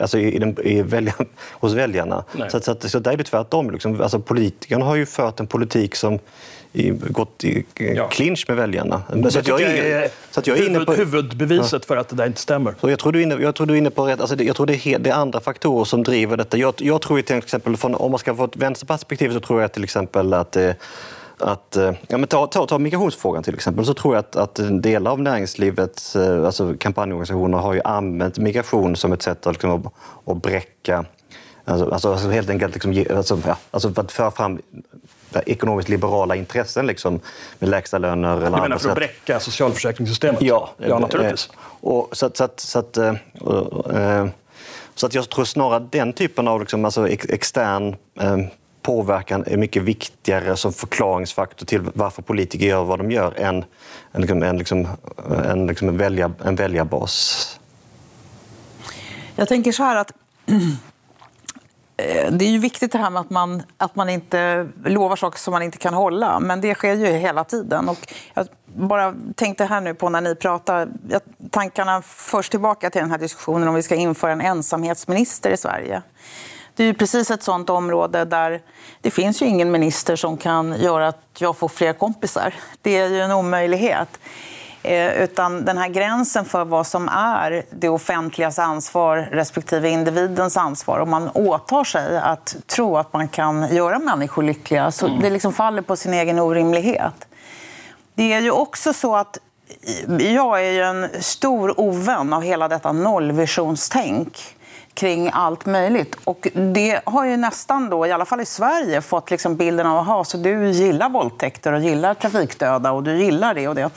alltså 0.00 0.18
i, 0.18 0.38
den, 0.38 0.60
i 0.66 0.82
välja, 0.82 1.14
hos 1.50 1.72
väljarna. 1.72 2.24
Så, 2.48 2.60
så, 2.60 2.88
så, 2.88 2.98
där 2.98 3.12
är 3.12 3.16
det 3.16 3.24
tvärtom. 3.24 3.70
Liksom. 3.70 4.00
Alltså, 4.00 4.18
politikerna 4.18 4.84
har 4.84 4.96
ju 4.96 5.06
fört 5.06 5.40
en 5.40 5.46
politik 5.46 5.94
som 5.94 6.18
i, 6.72 6.90
gått 6.90 7.44
i 7.44 7.64
ja. 7.74 8.08
clinch 8.08 8.44
med 8.48 8.56
väljarna. 8.56 9.02
Så 9.30 9.38
att 9.38 9.48
jag 9.48 9.60
är, 9.60 10.08
så 10.30 10.40
att 10.40 10.46
jag 10.46 10.58
är 10.58 10.66
inne 10.66 10.80
på, 10.80 10.92
huvudbeviset 10.92 11.72
ja. 11.72 11.86
för 11.86 11.96
att 11.96 12.08
det 12.08 12.16
där 12.16 12.26
inte 12.26 12.40
stämmer. 12.40 12.74
Så 12.80 12.90
jag, 12.90 12.98
tror 12.98 13.12
du 13.12 13.18
är 13.18 13.22
inne, 13.22 13.34
jag 13.34 13.54
tror 13.54 13.66
du 13.66 13.74
är 13.74 13.78
inne 13.78 13.90
på 13.90 14.06
rätt... 14.06 14.20
Alltså 14.20 14.36
det, 14.36 14.44
jag 14.44 14.56
tror 14.56 14.66
det 14.66 14.86
är, 14.86 14.98
det 14.98 15.10
är 15.10 15.14
andra 15.14 15.40
faktorer 15.40 15.84
som 15.84 16.02
driver 16.02 16.36
detta. 16.36 16.56
Jag, 16.56 16.74
jag 16.78 17.02
tror 17.02 17.20
till 17.20 17.36
exempel, 17.36 17.76
från, 17.76 17.94
om 17.94 18.10
man 18.10 18.18
ska 18.18 18.34
få 18.34 18.44
ett 18.44 18.56
vänsterperspektiv 18.56 19.32
så 19.32 19.40
tror 19.40 19.60
jag 19.60 19.72
till 19.72 19.84
exempel 19.84 20.34
att 20.34 20.56
att, 21.38 21.76
eh, 21.76 21.92
ja, 22.08 22.18
men 22.18 22.28
ta, 22.28 22.46
ta, 22.46 22.66
ta 22.66 22.78
migrationsfrågan 22.78 23.42
till 23.42 23.54
exempel, 23.54 23.86
så 23.86 23.94
tror 23.94 24.14
jag 24.14 24.20
att, 24.20 24.36
att 24.36 24.82
delar 24.82 25.10
av 25.10 25.20
näringslivets 25.20 26.16
eh, 26.16 26.46
alltså 26.46 26.74
kampanjorganisationer 26.78 27.58
har 27.58 27.74
ju 27.74 27.80
använt 27.84 28.38
migration 28.38 28.96
som 28.96 29.12
ett 29.12 29.22
sätt 29.22 29.46
att, 29.46 29.52
liksom, 29.52 29.70
att, 29.70 29.92
att 30.30 30.42
bräcka 30.42 31.04
Alltså, 31.66 31.90
alltså, 31.90 32.12
alltså, 32.12 32.28
helt 32.28 32.50
enkelt 32.50 32.74
liksom, 32.74 33.16
alltså, 33.16 33.40
ja, 33.46 33.56
alltså 33.70 33.94
för 33.94 34.02
att 34.02 34.12
föra 34.12 34.30
fram 34.30 34.62
ekonomiskt 35.46 35.88
liberala 35.88 36.36
intressen 36.36 36.86
liksom, 36.86 37.20
med 37.58 37.68
lägsta 37.68 37.98
löner. 37.98 38.36
Du 38.36 38.50
menar 38.50 38.78
för 38.78 38.88
att 38.88 38.94
bräcka 38.94 39.40
socialförsäkringssystemet? 39.40 40.42
Ja, 40.42 40.70
ja 40.76 40.98
naturligtvis. 40.98 41.50
Och, 41.80 42.08
så, 42.12 42.30
så, 42.34 42.48
så, 42.56 42.78
att, 42.78 42.98
så 44.94 45.06
att 45.06 45.14
jag 45.14 45.30
tror 45.30 45.44
snarare 45.44 45.86
den 45.90 46.12
typen 46.12 46.48
av 46.48 46.60
liksom, 46.60 46.84
alltså, 46.84 47.08
extern 47.08 47.96
påverkan 48.84 49.44
är 49.46 49.56
mycket 49.56 49.82
viktigare 49.82 50.56
som 50.56 50.72
förklaringsfaktor 50.72 51.66
till 51.66 51.80
varför 51.94 52.22
politiker 52.22 52.66
gör 52.66 52.84
vad 52.84 52.98
de 52.98 53.10
gör 53.10 53.40
än 53.40 53.56
en, 53.56 53.64
en, 54.12 54.20
liksom, 54.20 54.42
en, 54.42 54.58
liksom, 54.58 54.88
liksom 55.68 55.88
en, 55.88 55.96
välja, 55.96 56.32
en 56.44 56.56
väljarbas. 56.56 57.60
Jag 59.36 59.48
tänker 59.48 59.72
så 59.72 59.82
här 59.82 59.96
att 59.96 60.12
eh, 61.96 62.32
det 62.32 62.44
är 62.44 62.48
ju 62.48 62.58
viktigt 62.58 62.92
det 62.92 62.98
här 62.98 63.10
med 63.10 63.20
att 63.20 63.30
man, 63.30 63.62
att 63.76 63.96
man 63.96 64.08
inte 64.08 64.68
lovar 64.84 65.16
saker 65.16 65.38
som 65.38 65.52
man 65.52 65.62
inte 65.62 65.78
kan 65.78 65.94
hålla. 65.94 66.40
Men 66.40 66.60
det 66.60 66.74
sker 66.74 66.94
ju 66.94 67.06
hela 67.06 67.44
tiden. 67.44 67.88
Och 67.88 68.12
jag 68.34 68.46
bara 68.64 69.14
tänkte 69.34 69.64
här 69.64 69.80
nu 69.80 69.94
på 69.94 70.08
när 70.08 70.20
ni 70.20 70.34
pratar. 70.34 70.88
Tankarna 71.50 72.02
förs 72.02 72.48
tillbaka 72.48 72.90
till 72.90 73.00
den 73.00 73.10
här 73.10 73.18
diskussionen 73.18 73.68
om 73.68 73.74
vi 73.74 73.82
ska 73.82 73.94
införa 73.94 74.32
en 74.32 74.40
ensamhetsminister 74.40 75.50
i 75.50 75.56
Sverige. 75.56 76.02
Det 76.76 76.84
är 76.84 76.92
precis 76.92 77.30
ett 77.30 77.42
sånt 77.42 77.70
område 77.70 78.24
där 78.24 78.60
det 79.00 79.10
finns 79.10 79.42
ju 79.42 79.46
ingen 79.46 79.70
minister 79.70 80.16
som 80.16 80.36
kan 80.36 80.80
göra 80.80 81.08
att 81.08 81.26
jag 81.38 81.56
får 81.56 81.68
fler 81.68 81.92
kompisar. 81.92 82.54
Det 82.82 82.98
är 82.98 83.08
ju 83.08 83.20
en 83.20 83.32
omöjlighet. 83.32 84.18
Eh, 84.82 85.22
utan 85.22 85.64
den 85.64 85.78
här 85.78 85.88
gränsen 85.88 86.44
för 86.44 86.64
vad 86.64 86.86
som 86.86 87.08
är 87.08 87.64
det 87.70 87.88
offentligas 87.88 88.58
ansvar 88.58 89.28
respektive 89.32 89.88
individens 89.88 90.56
ansvar. 90.56 90.98
Om 90.98 91.10
man 91.10 91.30
åtar 91.34 91.84
sig 91.84 92.18
att 92.18 92.56
tro 92.66 92.96
att 92.96 93.12
man 93.12 93.28
kan 93.28 93.74
göra 93.74 93.98
människor 93.98 94.42
lyckliga 94.42 94.90
så 94.90 95.06
mm. 95.06 95.20
det 95.20 95.30
liksom 95.30 95.52
faller 95.52 95.82
på 95.82 95.96
sin 95.96 96.14
egen 96.14 96.38
orimlighet. 96.38 97.26
Det 98.14 98.32
är 98.32 98.40
ju 98.40 98.50
också 98.50 98.92
så 98.92 99.16
att 99.16 99.38
jag 100.18 100.66
är 100.66 100.82
en 100.82 101.08
stor 101.22 101.80
ovän 101.80 102.32
av 102.32 102.42
hela 102.42 102.68
detta 102.68 102.92
nollvisionstänk 102.92 104.56
kring 104.94 105.30
allt 105.32 105.66
möjligt. 105.66 106.16
Och 106.24 106.48
det 106.54 107.00
har 107.04 107.24
ju 107.24 107.36
nästan, 107.36 107.90
då, 107.90 108.06
i 108.06 108.12
alla 108.12 108.24
fall 108.24 108.40
i 108.40 108.46
Sverige, 108.46 109.00
fått 109.00 109.30
liksom 109.30 109.56
bilden 109.56 109.86
av 109.86 110.10
att 110.10 110.42
du 110.42 110.70
gillar 110.70 111.08
våldtäkter 111.08 111.72
och 111.72 111.80
gillar 111.80 112.14
trafikdöda 112.14 112.92
och 112.92 113.02
du 113.02 113.16
gillar 113.16 113.54
det 113.54 113.68
och 113.68 113.74
det. 113.74 113.90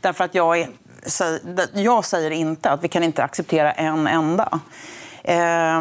Därför 0.00 0.24
att 0.24 0.34
jag, 0.34 0.58
är, 0.58 0.68
jag 1.72 2.04
säger 2.04 2.30
inte 2.30 2.70
att 2.70 2.84
vi 2.84 2.88
kan 2.88 3.02
inte 3.02 3.22
acceptera 3.22 3.72
en 3.72 4.06
enda. 4.06 4.60
Eh, 5.22 5.80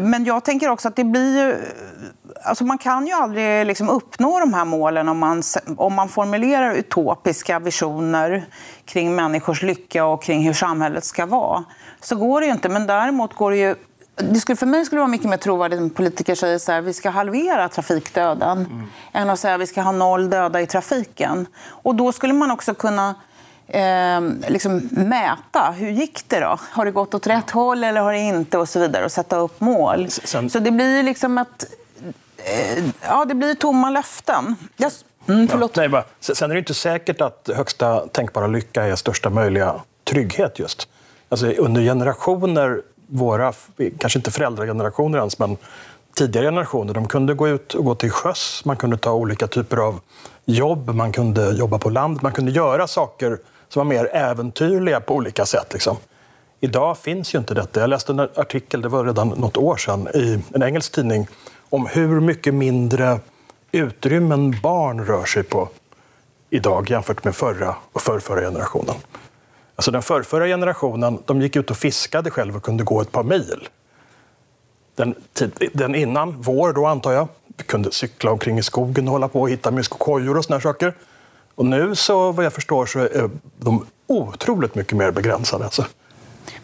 men 0.00 0.24
jag 0.24 0.44
tänker 0.44 0.68
också 0.68 0.88
att 0.88 0.96
det 0.96 1.04
blir 1.04 1.38
ju... 1.38 1.56
Alltså 2.42 2.64
man 2.64 2.78
kan 2.78 3.06
ju 3.06 3.12
aldrig 3.12 3.66
liksom 3.66 3.88
uppnå 3.90 4.40
de 4.40 4.54
här 4.54 4.64
målen 4.64 5.08
om 5.08 5.18
man, 5.18 5.42
om 5.76 5.94
man 5.94 6.08
formulerar 6.08 6.74
utopiska 6.74 7.58
visioner 7.58 8.44
kring 8.84 9.14
människors 9.14 9.62
lycka 9.62 10.04
och 10.04 10.22
kring 10.22 10.46
hur 10.46 10.52
samhället 10.52 11.04
ska 11.04 11.26
vara. 11.26 11.64
Så 12.00 12.16
går 12.16 12.40
det 12.40 12.46
ju 12.46 12.52
inte. 12.52 12.68
Men 12.68 12.86
däremot 12.86 13.34
går 13.34 13.50
det 13.50 13.56
ju 13.56 13.74
det 14.22 14.40
skulle, 14.40 14.56
för 14.56 14.66
mig 14.66 14.84
skulle 14.84 14.98
det 14.98 15.02
vara 15.02 15.10
mycket 15.10 15.30
mer 15.30 15.36
trovärdigt 15.36 15.80
om 15.80 15.90
politiker 15.90 16.34
säger 16.34 16.58
så 16.58 16.72
här, 16.72 16.80
vi 16.80 16.92
ska 16.92 17.10
halvera 17.10 17.68
trafikdöden 17.68 18.58
mm. 18.58 18.86
än 19.12 19.30
att 19.30 19.40
säga 19.40 19.54
att 19.54 19.60
vi 19.60 19.66
ska 19.66 19.82
ha 19.82 19.92
noll 19.92 20.30
döda 20.30 20.60
i 20.60 20.66
trafiken. 20.66 21.46
Och 21.66 21.94
då 21.94 22.12
skulle 22.12 22.32
man 22.32 22.50
också 22.50 22.74
kunna 22.74 23.14
eh, 23.66 24.20
liksom 24.48 24.88
mäta. 24.90 25.70
Hur 25.70 25.90
gick 25.90 26.28
det 26.28 26.40
då? 26.40 26.58
Har 26.70 26.84
det 26.84 26.90
gått 26.90 27.14
åt 27.14 27.26
rätt 27.26 27.50
håll 27.50 27.84
eller 27.84 28.00
har 28.00 28.12
det 28.12 28.18
inte? 28.18 28.58
Och 28.58 28.68
så 28.68 28.80
vidare. 28.80 29.04
Och 29.04 29.12
sätta 29.12 29.36
upp 29.36 29.60
mål. 29.60 30.10
Sen... 30.10 30.50
Så 30.50 30.58
det 30.58 30.70
blir 30.70 31.02
liksom 31.02 31.38
att... 31.38 31.64
Eh, 32.36 32.84
ja, 33.02 33.24
det 33.24 33.34
blir 33.34 33.54
tomma 33.54 33.90
löften. 33.90 34.56
Jag... 34.76 34.92
Mm, 35.28 35.48
förlåt. 35.48 35.70
Ja, 35.74 35.80
nej, 35.80 35.88
bara. 35.88 36.04
Sen 36.20 36.50
är 36.50 36.54
det 36.54 36.58
inte 36.58 36.74
säkert 36.74 37.20
att 37.20 37.50
högsta 37.56 38.06
tänkbara 38.06 38.46
lycka 38.46 38.82
är 38.82 38.96
största 38.96 39.30
möjliga 39.30 39.74
trygghet 40.04 40.58
just. 40.58 40.88
Alltså, 41.28 41.46
under 41.46 41.82
generationer 41.82 42.82
våra, 43.10 43.52
kanske 43.98 44.18
inte 44.18 44.30
föräldragenerationer 44.30 45.18
ens, 45.18 45.38
men 45.38 45.56
tidigare 46.14 46.46
generationer, 46.46 46.94
de 46.94 47.08
kunde 47.08 47.34
gå 47.34 47.48
ut 47.48 47.74
och 47.74 47.84
gå 47.84 47.94
till 47.94 48.10
sjöss, 48.10 48.62
man 48.64 48.76
kunde 48.76 48.96
ta 48.96 49.12
olika 49.12 49.46
typer 49.46 49.76
av 49.76 50.00
jobb, 50.44 50.94
man 50.94 51.12
kunde 51.12 51.50
jobba 51.50 51.78
på 51.78 51.90
land, 51.90 52.22
man 52.22 52.32
kunde 52.32 52.52
göra 52.52 52.86
saker 52.86 53.38
som 53.68 53.80
var 53.80 53.84
mer 53.84 54.14
äventyrliga 54.14 55.00
på 55.00 55.14
olika 55.14 55.46
sätt. 55.46 55.72
Liksom. 55.72 55.96
Idag 56.60 56.98
finns 56.98 57.34
ju 57.34 57.38
inte 57.38 57.54
detta. 57.54 57.80
Jag 57.80 57.90
läste 57.90 58.12
en 58.12 58.20
artikel, 58.20 58.82
det 58.82 58.88
var 58.88 59.04
redan 59.04 59.28
något 59.28 59.56
år 59.56 59.76
sedan, 59.76 60.08
i 60.14 60.42
en 60.54 60.62
engelsk 60.62 60.92
tidning 60.92 61.28
om 61.70 61.86
hur 61.86 62.20
mycket 62.20 62.54
mindre 62.54 63.20
utrymmen 63.72 64.56
barn 64.62 65.04
rör 65.04 65.24
sig 65.24 65.42
på 65.42 65.68
idag 66.50 66.90
jämfört 66.90 67.24
med 67.24 67.34
förra 67.34 67.76
och 67.92 68.02
förrförra 68.02 68.40
generationen. 68.40 68.94
Alltså 69.80 69.90
den 69.90 70.02
förrförra 70.02 70.46
generationen 70.46 71.18
de 71.26 71.42
gick 71.42 71.56
ut 71.56 71.70
och 71.70 71.76
fiskade 71.76 72.30
själv 72.30 72.56
och 72.56 72.62
kunde 72.62 72.84
gå 72.84 73.00
ett 73.00 73.12
par 73.12 73.22
mil. 73.22 73.68
Den, 74.94 75.14
den 75.72 75.94
innan, 75.94 76.42
vår 76.42 76.72
då 76.72 76.86
antar 76.86 77.12
jag, 77.12 77.28
kunde 77.66 77.92
cykla 77.92 78.30
omkring 78.30 78.58
i 78.58 78.62
skogen 78.62 79.08
och 79.08 79.12
hålla 79.12 79.28
på 79.28 79.40
och 79.40 79.50
hitta 79.50 79.70
myskokojor 79.70 80.36
och 80.38 80.44
såna 80.44 80.60
saker. 80.60 80.94
Och 81.54 81.66
nu 81.66 81.94
så 81.94 82.32
vad 82.32 82.44
jag 82.44 82.52
förstår 82.52 82.86
så 82.86 82.98
är 82.98 83.30
de 83.58 83.86
otroligt 84.06 84.74
mycket 84.74 84.98
mer 84.98 85.10
begränsade. 85.10 85.64
Alltså. 85.64 85.84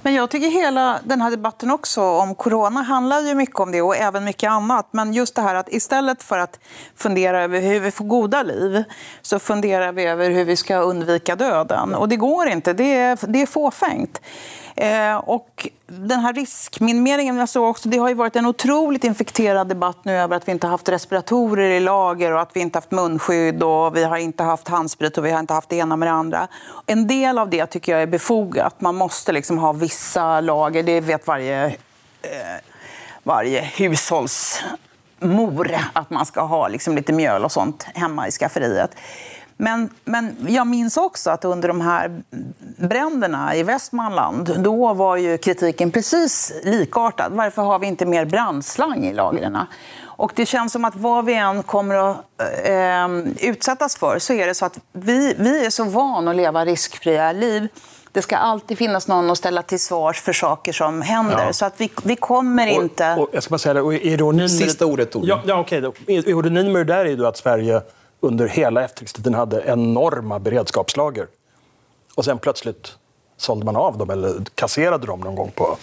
Men 0.02 0.14
jag 0.14 0.30
tycker 0.30 0.50
hela 0.50 1.00
den 1.04 1.20
här 1.20 1.30
debatten 1.30 1.70
också 1.70 2.02
om 2.02 2.34
corona 2.34 2.82
handlar 2.82 3.20
ju 3.20 3.34
mycket 3.34 3.60
om 3.60 3.72
det 3.72 3.82
och 3.82 3.96
även 3.96 4.24
mycket 4.24 4.50
annat. 4.50 4.88
Men 4.90 5.12
just 5.12 5.34
det 5.34 5.42
här 5.42 5.54
att 5.54 5.72
istället 5.72 6.22
för 6.22 6.38
att 6.38 6.60
fundera 6.96 7.42
över 7.42 7.60
hur 7.60 7.80
vi 7.80 7.90
får 7.90 8.04
goda 8.04 8.42
liv 8.42 8.84
så 9.22 9.38
funderar 9.38 9.92
vi 9.92 10.04
över 10.04 10.30
hur 10.30 10.44
vi 10.44 10.56
ska 10.56 10.76
undvika 10.76 11.36
döden. 11.36 11.94
Och 11.94 12.08
det 12.08 12.16
går 12.16 12.48
inte, 12.48 12.72
det 12.72 12.94
är, 12.96 13.18
det 13.28 13.42
är 13.42 13.46
fåfängt. 13.46 14.20
Eh, 14.76 15.16
och 15.16 15.68
den 15.86 16.20
här 16.20 16.32
riskminimeringen, 16.32 17.36
jag 17.36 17.48
såg 17.48 17.68
också, 17.68 17.88
det 17.88 17.98
har 17.98 18.08
ju 18.08 18.14
varit 18.14 18.36
en 18.36 18.46
otroligt 18.46 19.04
infekterad 19.04 19.68
debatt 19.68 19.98
nu 20.02 20.12
över 20.12 20.36
att 20.36 20.48
vi 20.48 20.52
inte 20.52 20.66
har 20.66 20.70
haft 20.70 20.88
respiratorer 20.88 21.70
i 21.70 21.80
lager 21.80 22.32
och 22.32 22.40
att 22.40 22.50
vi 22.54 22.60
inte 22.60 22.76
haft 22.76 22.90
munskydd 22.90 23.62
och 23.62 23.96
vi 23.96 24.04
har 24.04 24.16
inte 24.16 24.42
haft 24.42 24.68
handsprit 24.68 25.18
och 25.18 25.24
vi 25.24 25.30
har 25.30 25.40
inte 25.40 25.54
haft 25.54 25.68
det 25.68 25.76
ena 25.76 25.96
med 25.96 26.08
det 26.08 26.12
andra. 26.12 26.48
En 26.86 27.06
del 27.06 27.38
av 27.38 27.50
det 27.50 27.66
tycker 27.66 27.92
jag 27.92 28.02
är 28.02 28.06
befogat. 28.06 28.80
Man 28.80 28.94
måste 28.94 29.32
liksom 29.32 29.58
ha 29.58 29.72
vissa 29.72 30.40
lager, 30.40 30.82
det 30.82 31.00
vet 31.00 31.26
varje, 31.26 31.66
eh, 31.66 31.72
varje 33.22 33.60
hushållsmor 33.60 35.76
att 35.92 36.10
man 36.10 36.26
ska 36.26 36.40
ha 36.40 36.68
liksom 36.68 36.96
lite 36.96 37.12
mjöl 37.12 37.44
och 37.44 37.52
sånt 37.52 37.86
hemma 37.94 38.28
i 38.28 38.30
skafferiet. 38.30 38.90
Men, 39.56 39.90
men 40.04 40.36
jag 40.48 40.66
minns 40.66 40.96
också 40.96 41.30
att 41.30 41.44
under 41.44 41.68
de 41.68 41.80
här 41.80 42.22
bränderna 42.76 43.56
i 43.56 43.62
Västmanland, 43.62 44.54
då 44.58 44.94
var 44.94 45.16
ju 45.16 45.38
kritiken 45.38 45.90
precis 45.90 46.52
likartad. 46.64 47.32
Varför 47.32 47.62
har 47.62 47.78
vi 47.78 47.86
inte 47.86 48.06
mer 48.06 48.24
brandslang 48.24 49.04
i 49.04 49.12
lagren? 49.12 49.58
Och 50.16 50.32
det 50.34 50.46
känns 50.46 50.72
som 50.72 50.84
att 50.84 50.96
vad 50.96 51.24
vi 51.24 51.34
än 51.34 51.62
kommer 51.62 52.10
att 52.10 52.16
eh, 52.64 53.48
utsättas 53.48 53.96
för 53.96 54.18
så 54.18 54.32
är 54.32 54.46
det 54.46 54.54
så 54.54 54.66
att 54.66 54.78
vi, 54.92 55.34
vi 55.38 55.66
är 55.66 55.70
så 55.70 55.84
vana 55.84 56.30
att 56.30 56.36
leva 56.36 56.64
riskfria 56.64 57.32
liv 57.32 57.68
Det 58.12 58.22
ska 58.22 58.36
alltid 58.36 58.78
finnas 58.78 59.08
någon 59.08 59.30
att 59.30 59.38
ställa 59.38 59.62
till 59.62 59.80
svars 59.80 60.20
för 60.20 60.32
saker 60.32 60.72
som 60.72 61.02
händer. 61.02 61.46
Ja. 61.46 61.52
Så 61.52 61.64
att 61.64 61.80
vi, 61.80 61.90
vi 62.02 62.16
kommer 62.16 62.66
inte... 62.66 63.14
Och, 63.14 63.28
jag 63.32 63.42
ska 63.42 63.50
bara 63.50 63.58
säga 63.58 63.74
det, 63.74 63.82
och 63.82 63.94
ironin 63.94 64.48
Sista 64.48 64.86
ordet, 64.86 65.10
Torbjörn. 65.10 65.40
Ja, 65.44 65.54
ja, 65.54 65.60
okej. 65.60 65.86
Okay. 65.86 66.16
Ironin 66.16 66.72
med 66.72 66.86
det 66.86 66.94
där 66.94 67.04
är 67.04 67.08
ju 67.08 67.26
att 67.26 67.36
Sverige 67.36 67.82
under 68.20 68.48
hela 68.48 68.84
efterkrigstiden 68.84 69.34
hade 69.34 69.62
enorma 69.66 70.38
beredskapslager. 70.38 71.26
Och 72.14 72.24
sen 72.24 72.38
plötsligt 72.38 72.98
sålde 73.36 73.64
man 73.64 73.76
av 73.76 73.98
dem 73.98 74.10
eller 74.10 74.44
kasserade 74.54 75.06
dem 75.06 75.20
någon 75.20 75.34
gång 75.34 75.50
på 75.54 75.76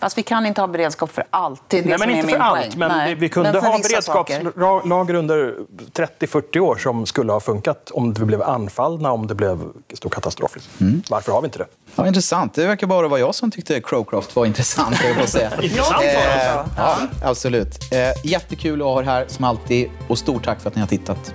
Fast 0.00 0.18
vi 0.18 0.22
kan 0.22 0.46
inte 0.46 0.60
ha 0.60 0.68
beredskap 0.68 1.10
för 1.10 1.24
allt. 1.30 1.62
Det 1.68 1.78
är 1.78 1.82
det 1.82 1.88
Nej, 1.88 1.98
men 1.98 2.10
inte 2.10 2.28
för 2.28 2.38
allt. 2.38 2.60
Poäng. 2.60 2.72
Men 2.76 2.88
Nej. 2.88 3.14
vi 3.14 3.28
kunde 3.28 3.52
men 3.52 3.64
ha 3.64 3.78
beredskapslager 3.78 5.14
under 5.14 5.54
30-40 5.92 6.58
år 6.58 6.76
som 6.76 7.06
skulle 7.06 7.32
ha 7.32 7.40
funkat 7.40 7.90
om 7.90 8.12
vi 8.12 8.24
blev 8.24 8.42
anfallna, 8.42 9.12
om 9.12 9.26
det 9.26 9.34
blev 9.34 9.60
stor 9.94 10.10
katastrof. 10.10 10.56
Mm. 10.80 11.02
Varför 11.10 11.32
har 11.32 11.40
vi 11.40 11.44
inte 11.44 11.58
det? 11.58 11.66
Ja, 11.94 12.06
intressant. 12.06 12.54
Det 12.54 12.66
verkar 12.66 12.86
bara 12.86 13.08
vara 13.08 13.20
jag 13.20 13.34
som 13.34 13.50
tyckte 13.50 13.80
Crowcroft 13.80 14.36
var 14.36 14.46
intressant. 14.46 14.96
Jag 15.18 15.28
säga. 15.28 15.50
intressant 15.62 15.94
var 15.94 16.02
det 16.02 16.10
eh, 16.10 16.64
ja, 16.76 16.98
Absolut. 17.22 17.92
Eh, 17.92 18.30
jättekul 18.30 18.80
att 18.80 18.86
ha 18.86 19.00
er 19.00 19.04
här 19.04 19.24
som 19.28 19.44
alltid 19.44 19.90
och 20.08 20.18
stort 20.18 20.44
tack 20.44 20.60
för 20.60 20.68
att 20.68 20.74
ni 20.74 20.80
har 20.80 20.88
tittat. 20.88 21.34